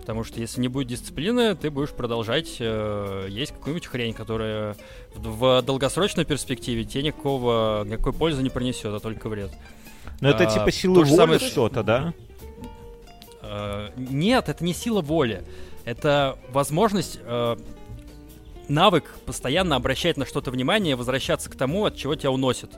[0.00, 4.74] Потому что если не будет дисциплины, ты будешь продолжать э, есть какую-нибудь хрень, которая
[5.14, 9.50] в, в долгосрочной перспективе тебе никакого, никакой пользы не принесет, а только вред.
[10.22, 12.14] Но это а, типа силы то же воли самое- что-то, да?
[13.42, 15.42] Э, Нет, это не сила воли.
[15.84, 17.56] Это возможность, э,
[18.68, 22.70] навык постоянно обращать на что-то внимание возвращаться к тому, от чего тебя уносит.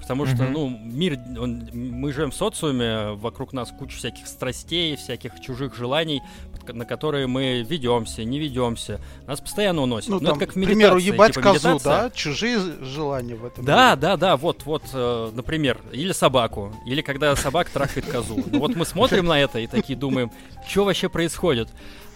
[0.00, 0.52] Потому что, Мгм.
[0.52, 6.22] ну, мир, он- мы живем в социуме, вокруг нас куча всяких страстей, всяких чужих желаний,
[6.68, 9.00] на которые мы ведемся, не ведемся.
[9.26, 10.10] Нас постоянно уносит.
[10.10, 12.10] Ну, Ну, там, это как к в примеру, медитации, ебать типа козу, медитация- да?
[12.10, 13.64] Чужие желания в этом.
[13.64, 14.00] да, мире.
[14.00, 18.44] да, да, вот, вот, э, например, или собаку, или когда собака трахает козу.
[18.52, 20.30] Ну вот мы смотрим на это и такие думаем,
[20.68, 21.68] что вообще происходит?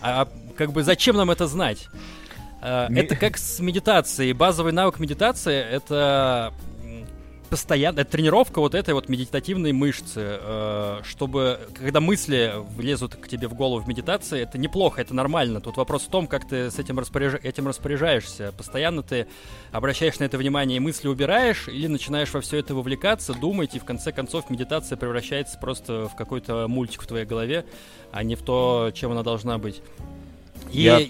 [0.02, 1.88] А как бы зачем нам это знать?
[2.62, 4.32] Э, Это как с медитацией.
[4.32, 6.52] Базовый навык медитации— это
[7.50, 13.54] это тренировка вот этой вот медитативной мышцы, э, чтобы, когда мысли влезут к тебе в
[13.54, 15.60] голову в медитации, это неплохо, это нормально.
[15.60, 18.52] Тут вопрос в том, как ты с этим, распоряж- этим распоряжаешься.
[18.56, 19.26] Постоянно ты
[19.72, 23.78] обращаешь на это внимание и мысли убираешь, или начинаешь во все это вовлекаться, думать, и
[23.80, 27.64] в конце концов медитация превращается просто в какой-то мультик в твоей голове,
[28.12, 29.82] а не в то, чем она должна быть.
[30.72, 31.00] И Я-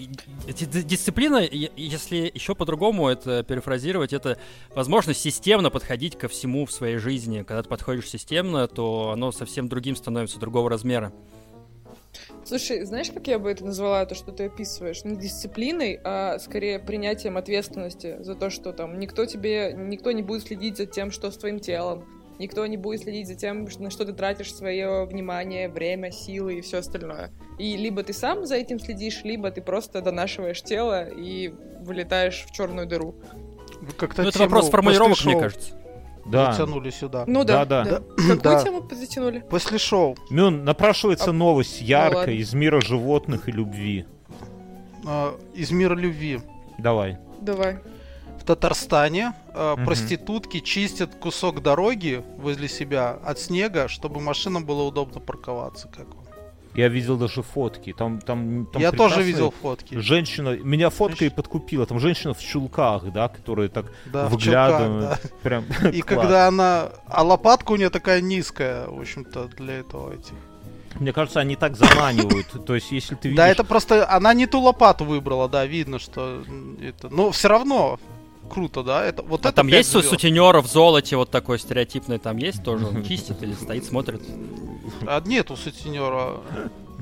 [0.47, 4.37] дисциплина, если еще по-другому это перефразировать, это
[4.73, 7.43] возможность системно подходить ко всему в своей жизни.
[7.43, 11.13] Когда ты подходишь системно, то оно совсем другим становится, другого размера.
[12.43, 15.03] Слушай, знаешь, как я бы это назвала, то, что ты описываешь?
[15.05, 20.47] Не дисциплиной, а скорее принятием ответственности за то, что там никто тебе, никто не будет
[20.47, 22.05] следить за тем, что с твоим телом,
[22.41, 26.61] никто не будет следить за тем, на что ты тратишь свое внимание, время, силы и
[26.61, 27.31] все остальное.
[27.59, 32.51] И либо ты сам за этим следишь, либо ты просто донашиваешь тело и вылетаешь в
[32.51, 33.15] черную дыру.
[33.97, 35.73] Как-то Ну, это вопрос формулировок, мне кажется.
[36.25, 36.51] Да.
[36.53, 37.23] Затянули сюда.
[37.27, 37.99] Ну да, Да, да.
[37.99, 37.99] да.
[38.17, 38.63] Какую Да.
[38.63, 39.39] тему затянули?
[39.49, 42.31] После шоу Мюн, напрашивается А- новость Ну яркая ладно.
[42.31, 44.05] из мира животных и любви.
[45.07, 46.39] э, из мира любви.
[46.77, 47.17] Давай.
[47.41, 47.77] Давай.
[48.41, 49.85] В Татарстане э, Мгм.
[49.85, 55.87] проститутки чистят кусок дороги возле себя от снега, чтобы машинам было удобно парковаться.
[55.87, 56.25] Как вам?
[56.73, 57.93] Я видел даже фотки.
[57.93, 59.99] Там, там, там Я тоже видел фотки.
[59.99, 61.85] Женщина, меня фотка и подкупила.
[61.85, 65.19] Там женщина в чулках, да, которые так Да, выглядывают.
[65.21, 65.89] чулках, Прям да.
[65.99, 66.89] И когда она...
[67.07, 70.33] А лопатка у нее такая низкая, в общем-то, для этого этих.
[70.99, 72.47] Мне кажется, они так заманивают.
[72.65, 73.37] То есть, если ты видишь...
[73.37, 74.09] Да, это просто...
[74.09, 76.41] Она не ту лопату выбрала, да, видно, что
[76.81, 77.09] это...
[77.09, 77.99] Но все равно
[78.51, 79.05] круто, да?
[79.05, 80.09] Это, вот А это там есть звезд.
[80.09, 82.85] сутенер в золоте вот такой стереотипный, там есть тоже?
[82.87, 84.21] Он чистит или стоит, смотрит?
[85.07, 86.41] А нету сутенера.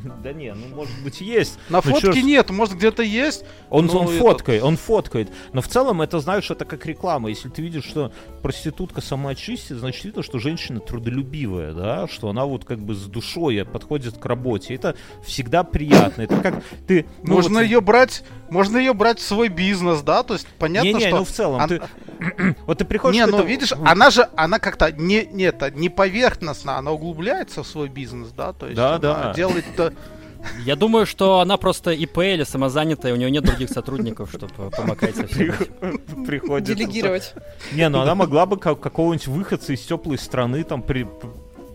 [0.23, 1.57] Да не, ну может быть есть.
[1.69, 3.45] На Ну, фотке нет, может где-то есть.
[3.69, 5.29] Он, он фоткает, он фоткает.
[5.53, 7.29] Но в целом это, знаешь, это как реклама.
[7.29, 12.45] Если ты видишь, что проститутка сама чистит, значит видно, что женщина трудолюбивая, да, что она
[12.45, 14.75] вот как бы с душой подходит к работе.
[14.75, 16.23] Это всегда приятно.
[16.23, 17.05] Это как ты...
[17.23, 20.23] ну, можно вот- ее брать, можно ее брать в свой бизнес, да?
[20.23, 21.17] То есть понятно, Не-не, что...
[21.17, 21.81] ну в целом, ты...
[22.65, 23.19] Вот ты приходишь...
[23.19, 27.63] Не, к ну видишь, она же, она как-то не, не, это, не поверхностно, она углубляется
[27.63, 28.53] в свой бизнес, да?
[28.53, 29.33] То есть Да, она да.
[29.33, 29.93] делает то-
[30.65, 35.15] Я думаю, что она просто ИП или самозанятая, у нее нет других сотрудников, чтобы помогать
[35.15, 36.25] со всем этим.
[36.25, 36.75] приходится...
[36.75, 37.33] Делегировать.
[37.73, 41.05] Не, ну она могла бы как, какого-нибудь выходца из теплой страны там при,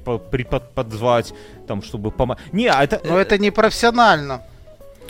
[0.05, 1.35] по- припод- подзвать,
[1.67, 2.39] там, чтобы помочь.
[2.53, 3.01] Не, а это...
[3.05, 4.43] Но это не профессионально.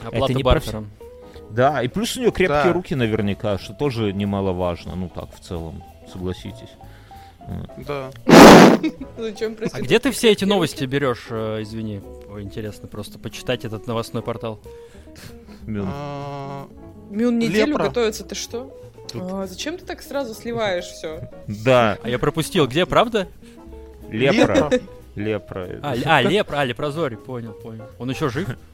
[0.05, 0.91] Оплата не бартером.
[1.55, 2.73] Да, и плюс у нее крепкие Да.
[2.73, 4.95] руки наверняка, что тоже немаловажно.
[4.97, 5.83] Ну так, в целом,
[6.13, 6.71] согласитесь.
[7.87, 8.11] Да.
[9.19, 9.85] Зачем А проститутки?
[9.85, 12.01] где ты все эти новости берешь, э, извини?
[12.41, 14.59] Интересно просто почитать этот новостной портал.
[15.67, 15.87] Мюн.
[15.93, 16.67] А,
[17.11, 17.85] Мюн неделю Лепра.
[17.85, 18.75] готовится, ты что?
[19.15, 21.31] А, зачем ты так сразу сливаешь все?
[21.47, 23.29] Да, А я пропустил, где, правда?
[24.11, 24.71] лепра.
[25.15, 25.69] Лепра.
[25.83, 27.85] А, а лепра, а, лепрозорий, понял, понял.
[27.99, 28.49] Он еще жив?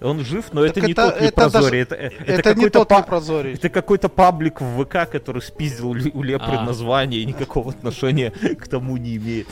[0.00, 1.80] Он жив, но это Так не это- тот это лепрозорий.
[1.80, 3.54] Это, это Это не какой-то тот па- лепрозорий.
[3.54, 6.64] Это какой-то паблик в ВК, который спиздил у Лепры А.
[6.64, 9.46] название и никакого отношения к тому не имеет.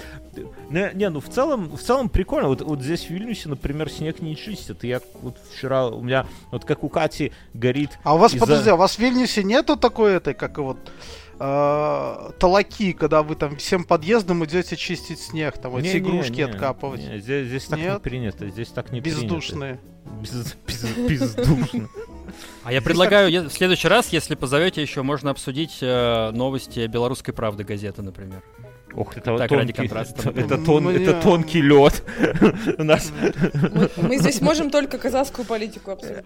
[0.68, 2.48] Не, не, ну в целом, в целом прикольно.
[2.48, 4.84] Вот, вот здесь в Вильнюсе, например, снег не чистят.
[4.84, 7.90] И я вот вчера, у меня, вот как у Кати горит...
[8.02, 10.60] А у вас, из-за- подожди, а у вас в Вильнюсе нету такой этой, как и
[10.60, 10.76] вот
[11.38, 16.00] э, толоки, когда вы там всем подъездом идете чистить снег, там вот Не, эти не,
[16.02, 17.00] игрушки не, откапывать.
[17.00, 18.02] не, здесь, здесь так не Нет?
[18.02, 19.78] принято, здесь так не Бездушные.
[19.78, 19.94] принято.
[20.20, 20.96] Без- без-
[21.36, 21.88] Бездушно.
[22.64, 27.64] А я предлагаю, в следующий раз, если позовете, еще можно обсудить э, новости белорусской правды
[27.64, 28.42] газеты, например.
[28.94, 30.30] Ох, это Так, ради тонкий, контраста.
[30.30, 32.04] это, это тон- Мне- это тонкий лед.
[32.78, 36.24] У нас Мы, мы здесь можем только казахскую политику обсуждать.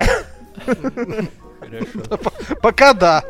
[2.62, 3.24] Пока да.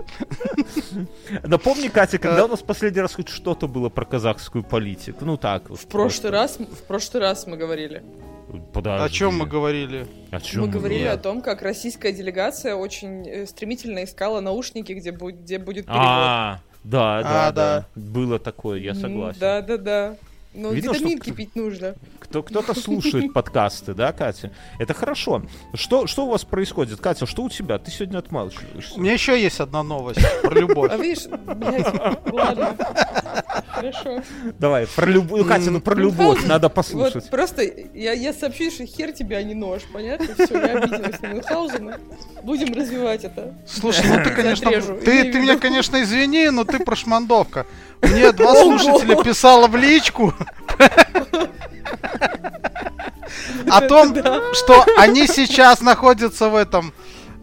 [1.44, 5.24] Напомни, Катя, когда у нас последний раз хоть что-то было про казахскую политику?
[5.24, 5.68] Ну так.
[5.70, 8.02] В прошлый раз, в прошлый раз мы говорили.
[8.72, 9.04] Подожди.
[9.04, 10.06] О чем мы говорили?
[10.30, 11.14] О чем Мы говорили Нет.
[11.14, 16.02] о том, как российская делегация очень э, стремительно искала наушники, где, бу- где будет перевод.
[16.02, 17.52] А, да, да, А, да.
[17.52, 17.86] да.
[18.00, 19.38] Было такое, я согласен.
[19.38, 20.16] Да, да, да.
[20.54, 21.94] Ну, Видно, что витаминки кто- пить нужно.
[22.28, 24.52] Кто, кто-то слушает подкасты, да, Катя?
[24.78, 25.42] Это хорошо.
[25.72, 27.00] Что, что у вас происходит?
[27.00, 27.78] Катя, что у тебя?
[27.78, 28.96] Ты сегодня отмалчиваешься.
[28.96, 30.90] У меня еще есть одна новость про любовь.
[30.92, 31.86] А видишь, блядь,
[32.30, 32.76] ладно.
[33.68, 34.22] Хорошо.
[34.58, 35.46] Давай, про любовь.
[35.46, 37.14] Катя, ну про любовь надо послушать.
[37.14, 40.26] Вот просто я, я сообщу, что хер тебе, а не нож, понятно?
[40.34, 42.00] Все, я обиделась на Мюнхгаузена.
[42.42, 43.54] Будем развивать это.
[43.66, 47.64] Слушай, ну ты, конечно, ты, ты меня, конечно, извини, но ты прошмандовка.
[48.02, 50.34] Мне два слушателя писало в личку
[53.70, 54.14] о том,
[54.54, 56.92] что они сейчас находятся в этом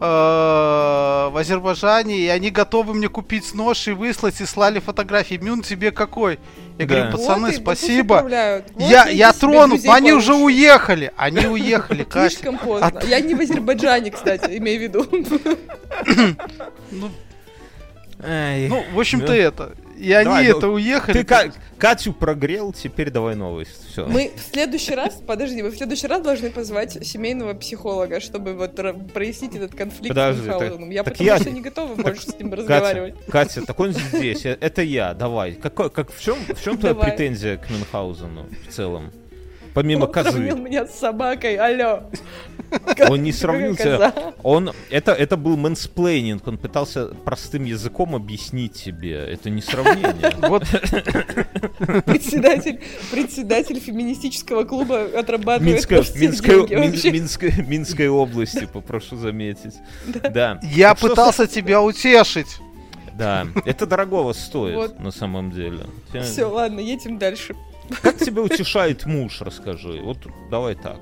[0.00, 5.36] в Азербайджане, и они готовы мне купить нож и выслать, и слали фотографии.
[5.36, 6.38] Мюн тебе какой?
[6.78, 6.94] Я Да.
[6.94, 8.20] говорю, пацаны, Вот спасибо.
[8.22, 8.30] Вот
[8.78, 10.44] Я, я но они уже получше.
[10.44, 11.12] уехали.
[11.16, 12.34] Они уехали, Катя.
[12.34, 12.92] Слишком поздно.
[13.06, 15.06] Я не в Азербайджане, кстати, имею в виду.
[16.90, 17.10] Ну,
[18.18, 19.74] ну, в общем-то, это.
[19.98, 21.12] И они Давай, ну, это уехали.
[21.18, 23.90] Ты Ка- Катю прогрел, теперь давай новость.
[23.90, 24.06] Все.
[24.06, 28.76] Мы в следующий раз, подожди, мы в следующий раз должны позвать семейного психолога, чтобы вот
[29.12, 30.90] прояснить этот конфликт Подожди, с Мюнхгаузеном.
[30.90, 33.14] Я потому я- что не готова больше с ним Катя, разговаривать.
[33.26, 35.52] Катя, так он здесь, э, это я, давай.
[35.52, 39.12] Какой, как, в чем, в чем твоя претензия к Мюнхгаузену в целом?
[39.76, 40.30] Помимо Он козы.
[40.30, 42.04] сравнил меня с собакой, алло.
[43.10, 44.10] Он не сравнил Какая тебя.
[44.10, 44.32] коза.
[44.42, 49.16] Он, это, это был мэнсплейнинг, он пытался простым языком объяснить тебе.
[49.18, 50.32] Это не сравнение.
[50.48, 50.62] Вот
[52.06, 57.62] Председатель, председатель феминистического клуба отрабатывает Минская, Минская, деньги Мин- вообще.
[57.66, 59.74] Минской, области, попрошу заметить.
[60.32, 60.58] Да.
[60.62, 62.56] я Так что пытался тебя утешить.
[63.12, 65.00] Да, это дорогого стоит Вот.
[65.00, 65.80] на самом деле.
[66.22, 67.54] Все, ладно, едем дальше.
[68.02, 70.00] Как тебя утешает муж, расскажи.
[70.02, 70.18] Вот
[70.50, 70.98] давай так.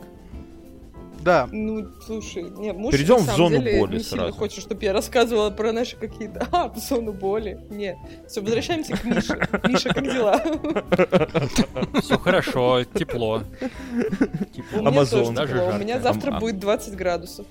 [1.21, 1.49] Да.
[1.51, 4.39] Ну, слушай, не, муж Перейдем на в самом зону деле боли не сильно сразу.
[4.39, 6.47] хочет, чтобы я рассказывала про наши какие-то...
[6.53, 7.59] А, в зону боли.
[7.71, 7.97] Нет.
[8.29, 9.49] Все, возвращаемся к Мише.
[9.67, 10.39] Миша, как дела?
[12.03, 13.43] Все хорошо, тепло.
[14.73, 15.35] У меня Амазон.
[15.35, 15.71] Даже тепло.
[15.75, 17.47] У меня завтра Ам- будет 20 градусов.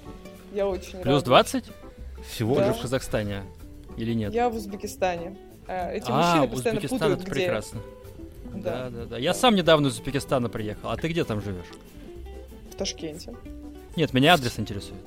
[0.53, 1.25] Я очень Плюс рада.
[1.25, 1.63] 20?
[2.29, 2.67] Всего Да.
[2.67, 2.77] Лишь.
[2.77, 3.41] в Казахстане?
[3.97, 4.33] Или нет?
[4.35, 5.35] Я в Узбекистане.
[5.67, 7.39] А, Эти а, мужчины постоянно Узбекистан путают, это где...
[7.41, 7.79] прекрасно.
[8.53, 9.17] Да, Да, да, да.
[9.17, 10.89] Я сам недавно из Узбекистана приехал.
[10.89, 11.65] А ты где там живешь?
[12.73, 13.31] в Ташкенте.
[13.95, 14.99] Нет, меня адрес интересует.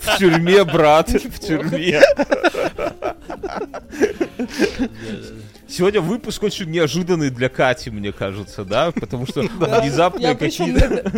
[0.00, 2.00] В тюрьме, брат, в тюрьме.
[5.68, 8.92] Сегодня выпуск очень неожиданный для Кати, мне кажется, да?
[8.92, 11.12] Потому что внезапно какие-то...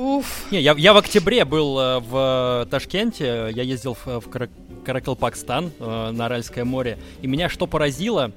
[0.00, 0.50] Уф.
[0.50, 4.48] Не, я, я в октябре был э, в Ташкенте, я ездил в, в Кара-
[4.82, 8.32] Каракалпакстан э, на Аральское море, и меня что поразило,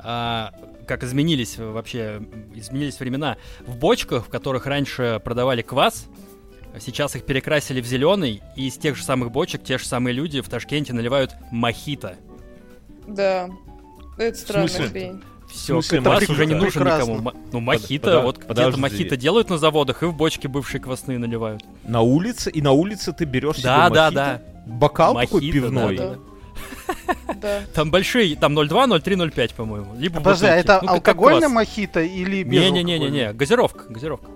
[0.00, 0.52] а,
[0.86, 2.20] как изменились вообще,
[2.54, 3.38] изменились времена.
[3.66, 6.04] В бочках, в которых раньше продавали квас,
[6.78, 10.42] сейчас их перекрасили в зеленый, и из тех же самых бочек те же самые люди
[10.42, 12.16] в Ташкенте наливают мохито.
[13.06, 13.48] Да.
[14.18, 15.22] Это странная хрень.
[15.50, 17.12] Все, смысле, квас уже не нужен Прекрасно.
[17.12, 17.32] никому.
[17.52, 21.62] Ну, мохито, пода- вот где-то мохито делают на заводах, и в бочки бывшие квасные наливают.
[21.84, 24.14] На улице, и на улице ты берешь себе Да, да, мохито?
[24.14, 24.72] да.
[24.72, 25.96] Бокал такой Мохито, пивной.
[25.96, 26.18] да, Да.
[27.40, 27.60] Да.
[27.74, 29.94] Там большие, там 0,2, 0,3, 0,5, по-моему.
[29.96, 34.30] Либо Подожди, а это Ну, алкогольная мохито или без Не-не-не-не, газировка, газировка.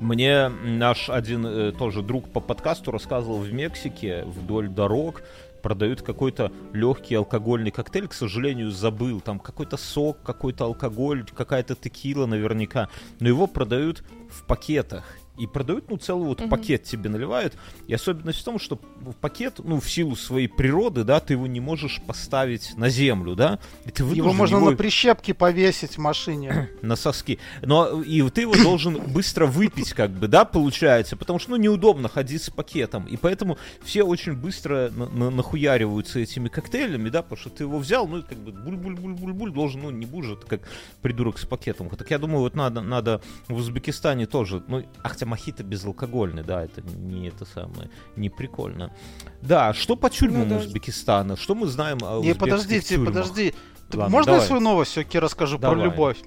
[0.00, 5.22] Мне наш один э, тоже друг по подкасту рассказывал в Мексике вдоль дорог
[5.60, 9.20] продают какой-то легкий алкогольный коктейль, к сожалению, забыл.
[9.20, 12.88] Там какой-то сок, какой-то алкоголь, какая-то текила наверняка.
[13.20, 15.19] Но его продают в пакетах.
[15.40, 16.50] И продают, ну, целый вот Мгм.
[16.50, 17.54] пакет тебе наливают.
[17.86, 21.46] И особенность в том, что в пакет, ну, в силу своей природы, да, ты его
[21.46, 23.58] не можешь поставить на землю, да.
[23.86, 26.68] И ты Его можно его на прищепки повесить в машине.
[26.82, 27.38] на соски.
[27.62, 32.08] Но и ты его должен быстро выпить, как бы, да, получается, потому что, ну, неудобно
[32.08, 33.06] ходить с пакетом.
[33.06, 37.78] И поэтому все очень быстро на- на- нахуяриваются этими коктейлями, да, потому что ты его
[37.78, 40.60] взял, ну, как бы буль-буль-буль-буль-буль, должен, ну, не будешь, это как
[41.02, 41.88] придурок с пакетом.
[41.90, 46.64] Так я думаю, вот надо, надо в Узбекистане тоже, ну, а хотя мохито безалкогольный, да,
[46.64, 48.92] это не это самое, не прикольно.
[49.40, 50.56] Да, что по тюрьмам Ну да.
[50.56, 51.36] Узбекистана?
[51.36, 53.08] Что мы знаем о Не, подождите, тюрьмах?
[53.08, 53.54] подожди.
[53.92, 54.46] Ладно, Можно я давай.
[54.46, 55.84] свою новость все-таки расскажу про Давай.
[55.84, 56.18] любовь?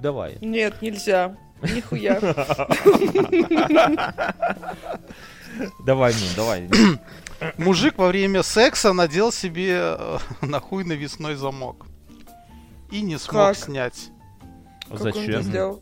[0.00, 0.38] Давай.
[0.40, 1.36] Нет, нельзя.
[1.62, 2.20] Нихуя.
[5.84, 6.68] Давай, ну, давай.
[7.58, 11.86] Мужик во время секса надел себе э, на хуй навесной замок.
[12.90, 13.56] И не смог Как?
[13.56, 14.10] снять.
[14.88, 15.80] Как он это Зачем?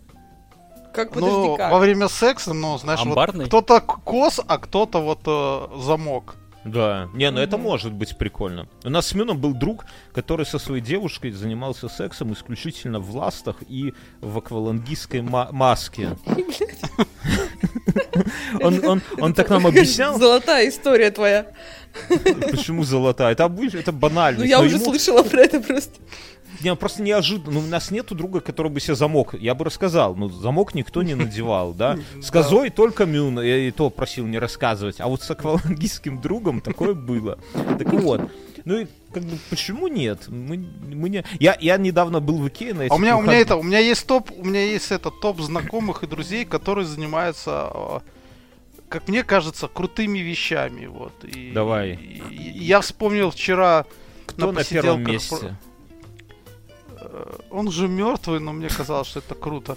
[0.99, 1.71] Как, Ну, подожди, как?
[1.73, 3.47] во время секса, ну, знаешь, вот Амбарный?
[3.47, 6.35] кто-то к- кос, а кто-то вот э, замок.
[6.65, 7.67] Да, не, ну это Мгм.
[7.67, 8.67] может быть прикольно.
[8.85, 13.57] У нас с Мюном был друг, который со своей девушкой занимался сексом исключительно в ластах
[13.69, 16.17] и в аквалангистской ма- маске.
[18.61, 21.47] Он, он, он так нам объяснял, Золотая история твоя.
[22.51, 23.33] почему золотая.
[23.33, 24.41] Это, обыч- это банально.
[24.41, 25.95] Ну, я уже слышала про это просто.
[26.61, 27.53] Не, просто неожиданно.
[27.53, 29.35] Ну, у нас нету друга, который бы себе замок.
[29.35, 30.15] Я бы рассказал.
[30.17, 31.99] Ну, замок никто не надевал, да.
[32.23, 33.41] С козой только Мюн.
[33.41, 35.01] Я и то просил не рассказывать.
[35.01, 37.39] А вот с аквалангистским другом такое было.
[37.79, 38.31] Так вот.
[38.65, 40.29] Ну и как бы почему нет?
[40.29, 41.25] Мы, мы не...
[41.41, 43.63] я, я недавно был в Икее на этих А у меня, у меня это, у
[43.63, 48.01] меня есть топ, у меня есть это топ знакомых и друзей, которые занимаются, э,
[48.91, 51.13] как мне кажется, крутыми вещами, вот.
[51.25, 51.93] И, Давай.
[51.95, 53.87] и- и я вспомнил вчера,
[54.27, 55.57] Кто на посиделках первом месте?
[57.01, 59.77] Э, он же мертвый, но мне казалось, что это круто.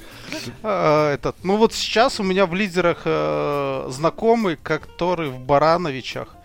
[0.64, 6.36] Э, Этот, ну вот сейчас у меня в лидерах э, знакомый, который в Барановичах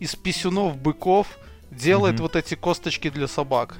[0.00, 1.26] из писюнов быков
[1.70, 3.76] делает вот эти косточки для собак.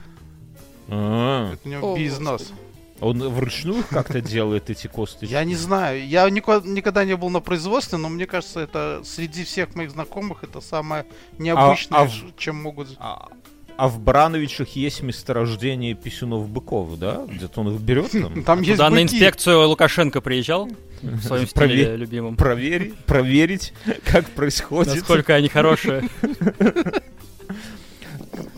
[0.89, 2.53] А, Это у него бизнес.
[3.01, 5.31] Он вручную как-то делает эти косточки?
[5.33, 6.07] Я не знаю.
[6.07, 10.45] Я нико- никогда не был на производстве, но мне кажется, это среди всех моих знакомых
[10.45, 11.05] это самое
[11.39, 12.89] необычное, а в- ш- чем могут.
[12.99, 13.29] А,
[13.77, 17.25] а в Барановичах есть месторождение писюнов быков, да?
[17.29, 18.43] Где-то он их берет там?
[18.45, 19.05] Там есть Туда на быки.
[19.05, 20.69] инспекцию Лукашенко приезжал
[21.03, 22.37] в своем стиле Прове- любимом.
[22.37, 23.73] Проверить, проверить,
[24.05, 24.95] как происходит.
[24.95, 26.09] Насколько они хорошие.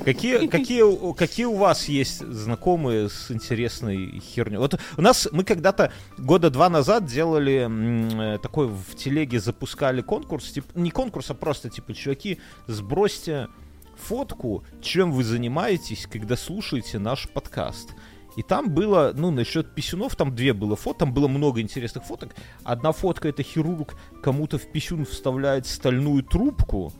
[0.05, 4.57] Какие, какие, у- какие у вас есть знакомые с интересной херней?
[4.57, 7.69] Вот у нас, мы когда-то года два назад делали
[8.35, 13.49] э, такой в телеге запускали конкурс, типа, не конкурс, а просто типа, чуваки, сбросьте
[13.99, 17.95] фотку, чем вы занимаетесь, когда слушаете наш подкаст.
[18.37, 22.37] И там было, ну, насчет писюнов, там две было фото, там было много интересных фоток.
[22.63, 26.93] Одна фотка это хирург кому-то в писюн вставляет стальную трубку,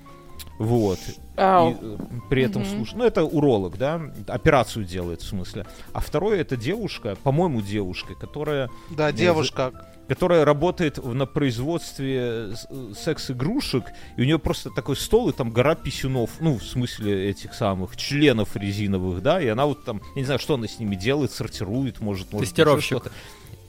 [0.59, 0.99] вот.
[1.39, 1.71] Ау.
[1.71, 1.97] И, э,
[2.29, 2.71] при этом Мгм.
[2.77, 5.67] слушай, ну это уролог, да, операцию делает в смысле.
[5.93, 9.73] А второе это девушка, по-моему, девушка, которая, Да, Не, девушка.
[10.09, 12.55] которая работает в- на производстве э,
[12.97, 13.85] секс-игрушек,
[14.17, 17.97] и у нее просто такой стол и там гора писюнов, ну в смысле этих самых
[17.97, 21.31] членов резиновых, да, и она вот там, я не знаю, что она с ними делает,
[21.33, 22.99] сортирует, может, может Тестировщик.
[22.99, 23.11] что-то.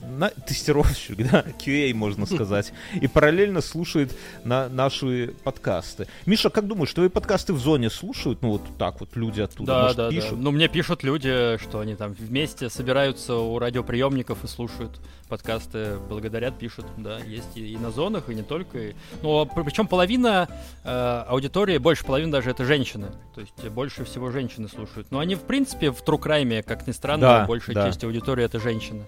[0.02, 2.72] На, тестировщик, да, QA, можно сказать.
[3.00, 6.06] И параллельно слушает на наши подкасты.
[6.26, 8.42] Миша, как думаешь, твои подкасты в зоне слушают?
[8.42, 10.10] Ну, вот так вот люди оттуда, Да, может, да, да.
[10.10, 10.38] пишут?
[10.38, 16.58] Ну, мне пишут люди, что они там вместе собираются у радиоприемников и слушают подкасты, благодарят,
[16.58, 18.78] пишут, да, есть и, и на зонах, и не только.
[18.78, 18.94] И...
[19.22, 20.48] Ну, причем половина
[20.82, 23.08] э, аудитории, больше половины даже это женщины.
[23.34, 25.10] То есть больше всего женщины слушают.
[25.10, 27.86] Но они, в принципе, в Трукрайме, как ни странно, Да, большая да.
[27.86, 29.04] часть аудитории это женщины.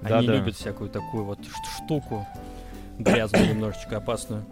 [0.00, 0.35] Да, Они да.
[0.36, 1.38] Любят всякую такую вот
[1.76, 2.26] штуку
[2.98, 4.44] грязную, немножечко опасную.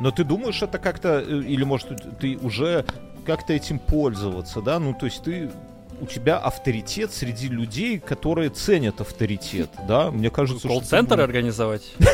[0.00, 2.84] Но ты думаешь, это как-то, э, или может ты уже
[3.26, 4.78] как-то этим пользоваться, да?
[4.78, 5.50] Ну, то есть ты
[6.00, 10.10] у тебя авторитет среди людей, которые ценят авторитет, да?
[10.10, 11.92] Мне кажется, что Колл-центр ты, организовать?
[11.98, 12.08] ну,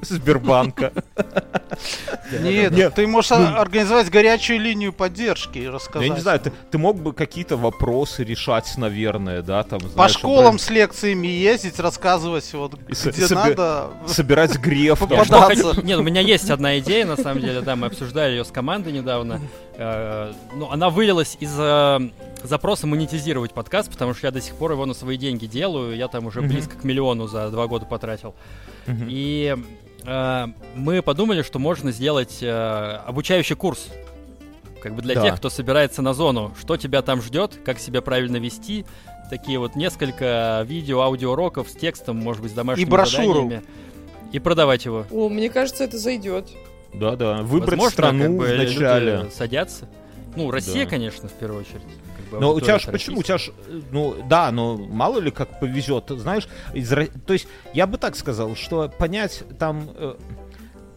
[0.02, 0.92] Сбербанка.
[2.40, 6.08] Нет, ты можешь ну- организовать горячую линию поддержки и рассказать.
[6.08, 9.62] Я не знаю, ты, мог бы какие-то вопросы решать, наверное, да?
[9.62, 13.90] Там, По школам с лекциями ездить, рассказывать, вот где надо.
[14.06, 14.98] собирать греф.
[15.24, 18.44] что хочу- Нет, у меня есть одна идея, на самом деле, да, мы обсуждали ее
[18.44, 19.40] с командой недавно.
[19.76, 22.10] Э, Ну, она вылилась из э,
[22.44, 26.08] запроса монетизировать подкаст, потому что я до сих пор его на свои деньги делаю, я
[26.08, 28.34] там уже близко к миллиону за два года потратил.
[29.08, 29.56] И
[30.04, 32.50] э, мы подумали, что можно сделать э,
[33.06, 33.88] обучающий курс.
[34.82, 35.22] Как бы для Да.
[35.22, 38.86] тех, кто собирается на зону, что тебя там ждет, как себя правильно вести.
[39.28, 43.34] Такие вот несколько видео, аудиоуроков с текстом, может быть, с домашними брошюру.
[43.34, 43.62] заданиями.
[44.32, 45.04] И продавать его.
[45.10, 46.48] О, мне кажется, это зайдет.
[46.94, 49.16] Да-да, выбрать Возможно, страну как бы вначале.
[49.18, 49.86] люди садятся.
[50.34, 50.90] Ну, Россия, Да.
[50.90, 51.82] конечно, в первую очередь.
[52.30, 53.20] Бы Но у тебя же почему?
[53.20, 57.48] У тебя ж, э, ну да, но мало ли как повезет, знаешь, из, то есть
[57.74, 60.14] я бы так сказал, что понять там э,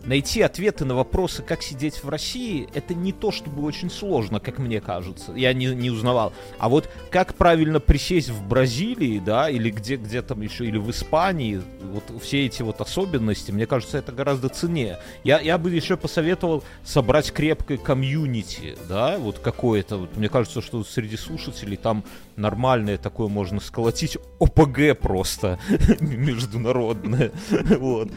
[0.05, 4.59] найти ответы на вопросы, как сидеть в России, это не то чтобы очень сложно, как
[4.59, 5.31] мне кажется.
[5.33, 6.33] Я не, не узнавал.
[6.59, 10.89] А вот как правильно присесть в Бразилии, да, или где, где там еще, или в
[10.91, 14.99] Испании, вот все эти вот особенности, мне кажется, это гораздо ценнее.
[15.23, 19.97] Я, я бы еще посоветовал собрать крепкое комьюнити, да, вот какое-то.
[19.97, 22.03] Вот, мне кажется, что среди слушателей там
[22.35, 25.59] нормальное такое можно сколотить ОПГ просто
[25.99, 27.31] международное.
[27.83, 28.09] Вот.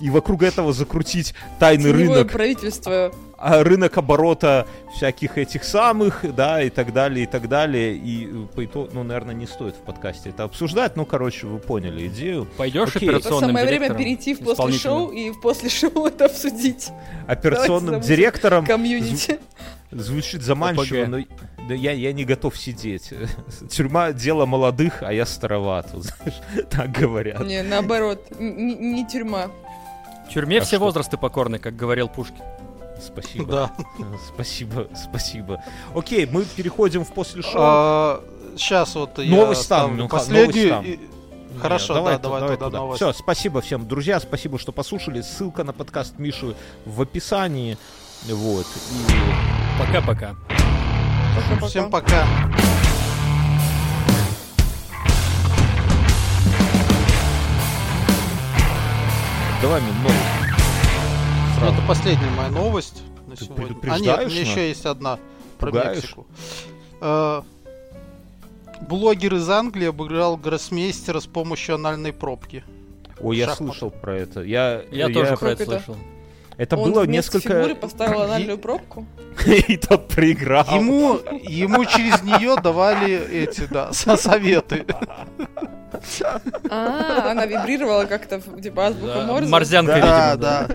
[0.00, 3.12] И вокруг этого закрутить тайный Теневое рынок правительство.
[3.38, 7.94] а рынок оборота всяких этих самых, да, и так далее, и так далее.
[7.96, 11.58] И э, по итогу, ну, наверное, не стоит в подкасте это обсуждать, ну, короче, вы
[11.58, 12.46] поняли идею.
[12.56, 13.08] Пойдешь Окей.
[13.08, 16.90] Это операционным самое время перейти в после шоу и в после шоу это обсудить.
[17.26, 19.38] Операционным Давайте директором Комьюнити.
[19.90, 21.08] звучит заманчиво, ОПГ.
[21.68, 23.10] но я, я не готов сидеть.
[23.70, 27.40] Тюрьма— дело молодых, а я староват, вот знаешь, так говорят.
[27.46, 29.50] Не, наоборот, н- н- не тюрьма.
[30.28, 30.84] В тюрьме А все что?
[30.84, 32.42] возрасты покорны, как говорил Пушкин.
[33.04, 33.46] Спасибо.
[33.46, 33.72] Да.
[34.34, 35.62] Спасибо, спасибо.
[35.94, 38.20] Окей, мы переходим в после шоу.
[38.56, 40.74] Сейчас вот я Новость там, ставлю ну, последнюю.
[40.74, 41.60] новость там.
[41.60, 42.96] Хорошо, да, давай туда новость.
[43.02, 45.20] Все, спасибо всем, друзья, спасибо, что послушали.
[45.20, 46.54] Ссылка на подкаст Миши
[46.84, 47.76] в описании.
[48.24, 48.66] Вот.
[48.66, 49.80] И.
[49.80, 50.36] Пока-пока.
[51.66, 52.26] Всем пока.
[59.62, 60.18] Давай мне новость.
[60.50, 61.74] Ну, Сразу.
[61.74, 63.76] Это последняя моя новость на Ты сегодня.
[63.92, 65.18] А нет, у меня еще есть одна
[65.58, 65.96] про Пугаешь?
[65.96, 66.26] Мексику.
[67.00, 67.42] Э,
[68.88, 72.64] Блогер из Англии обыграл гроссмейстера с помощью анальной пробки.
[73.20, 74.42] Ой, я слышал про это.
[74.42, 75.64] Я, Я тоже про это?
[75.64, 75.96] слышал.
[76.56, 77.48] Это Он было несколько...
[77.48, 79.06] фигуры поставил анальную пробку.
[79.46, 80.64] И тот проиграл.
[80.74, 84.84] Ему, ему через нее давали эти, да, со- советы.
[86.70, 89.48] А, она вибрировала как-то, типа азбука Да, Морзе.
[89.50, 90.68] Морзянка, Да, видимо, да.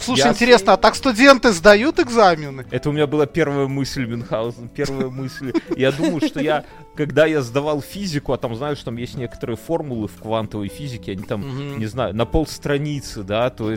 [0.00, 2.64] Слушай, Я- интересно, а так студенты сдают экзамены?
[2.70, 5.52] Это у меня была первая мысль, Мюнхгаузен, первая мысль.
[5.76, 6.64] Я думаю, что я,
[6.96, 11.24] когда я сдавал физику, а там, знаешь, там есть некоторые формулы в квантовой физике, они
[11.24, 13.70] там, не знаю, на полстраницы, да, то,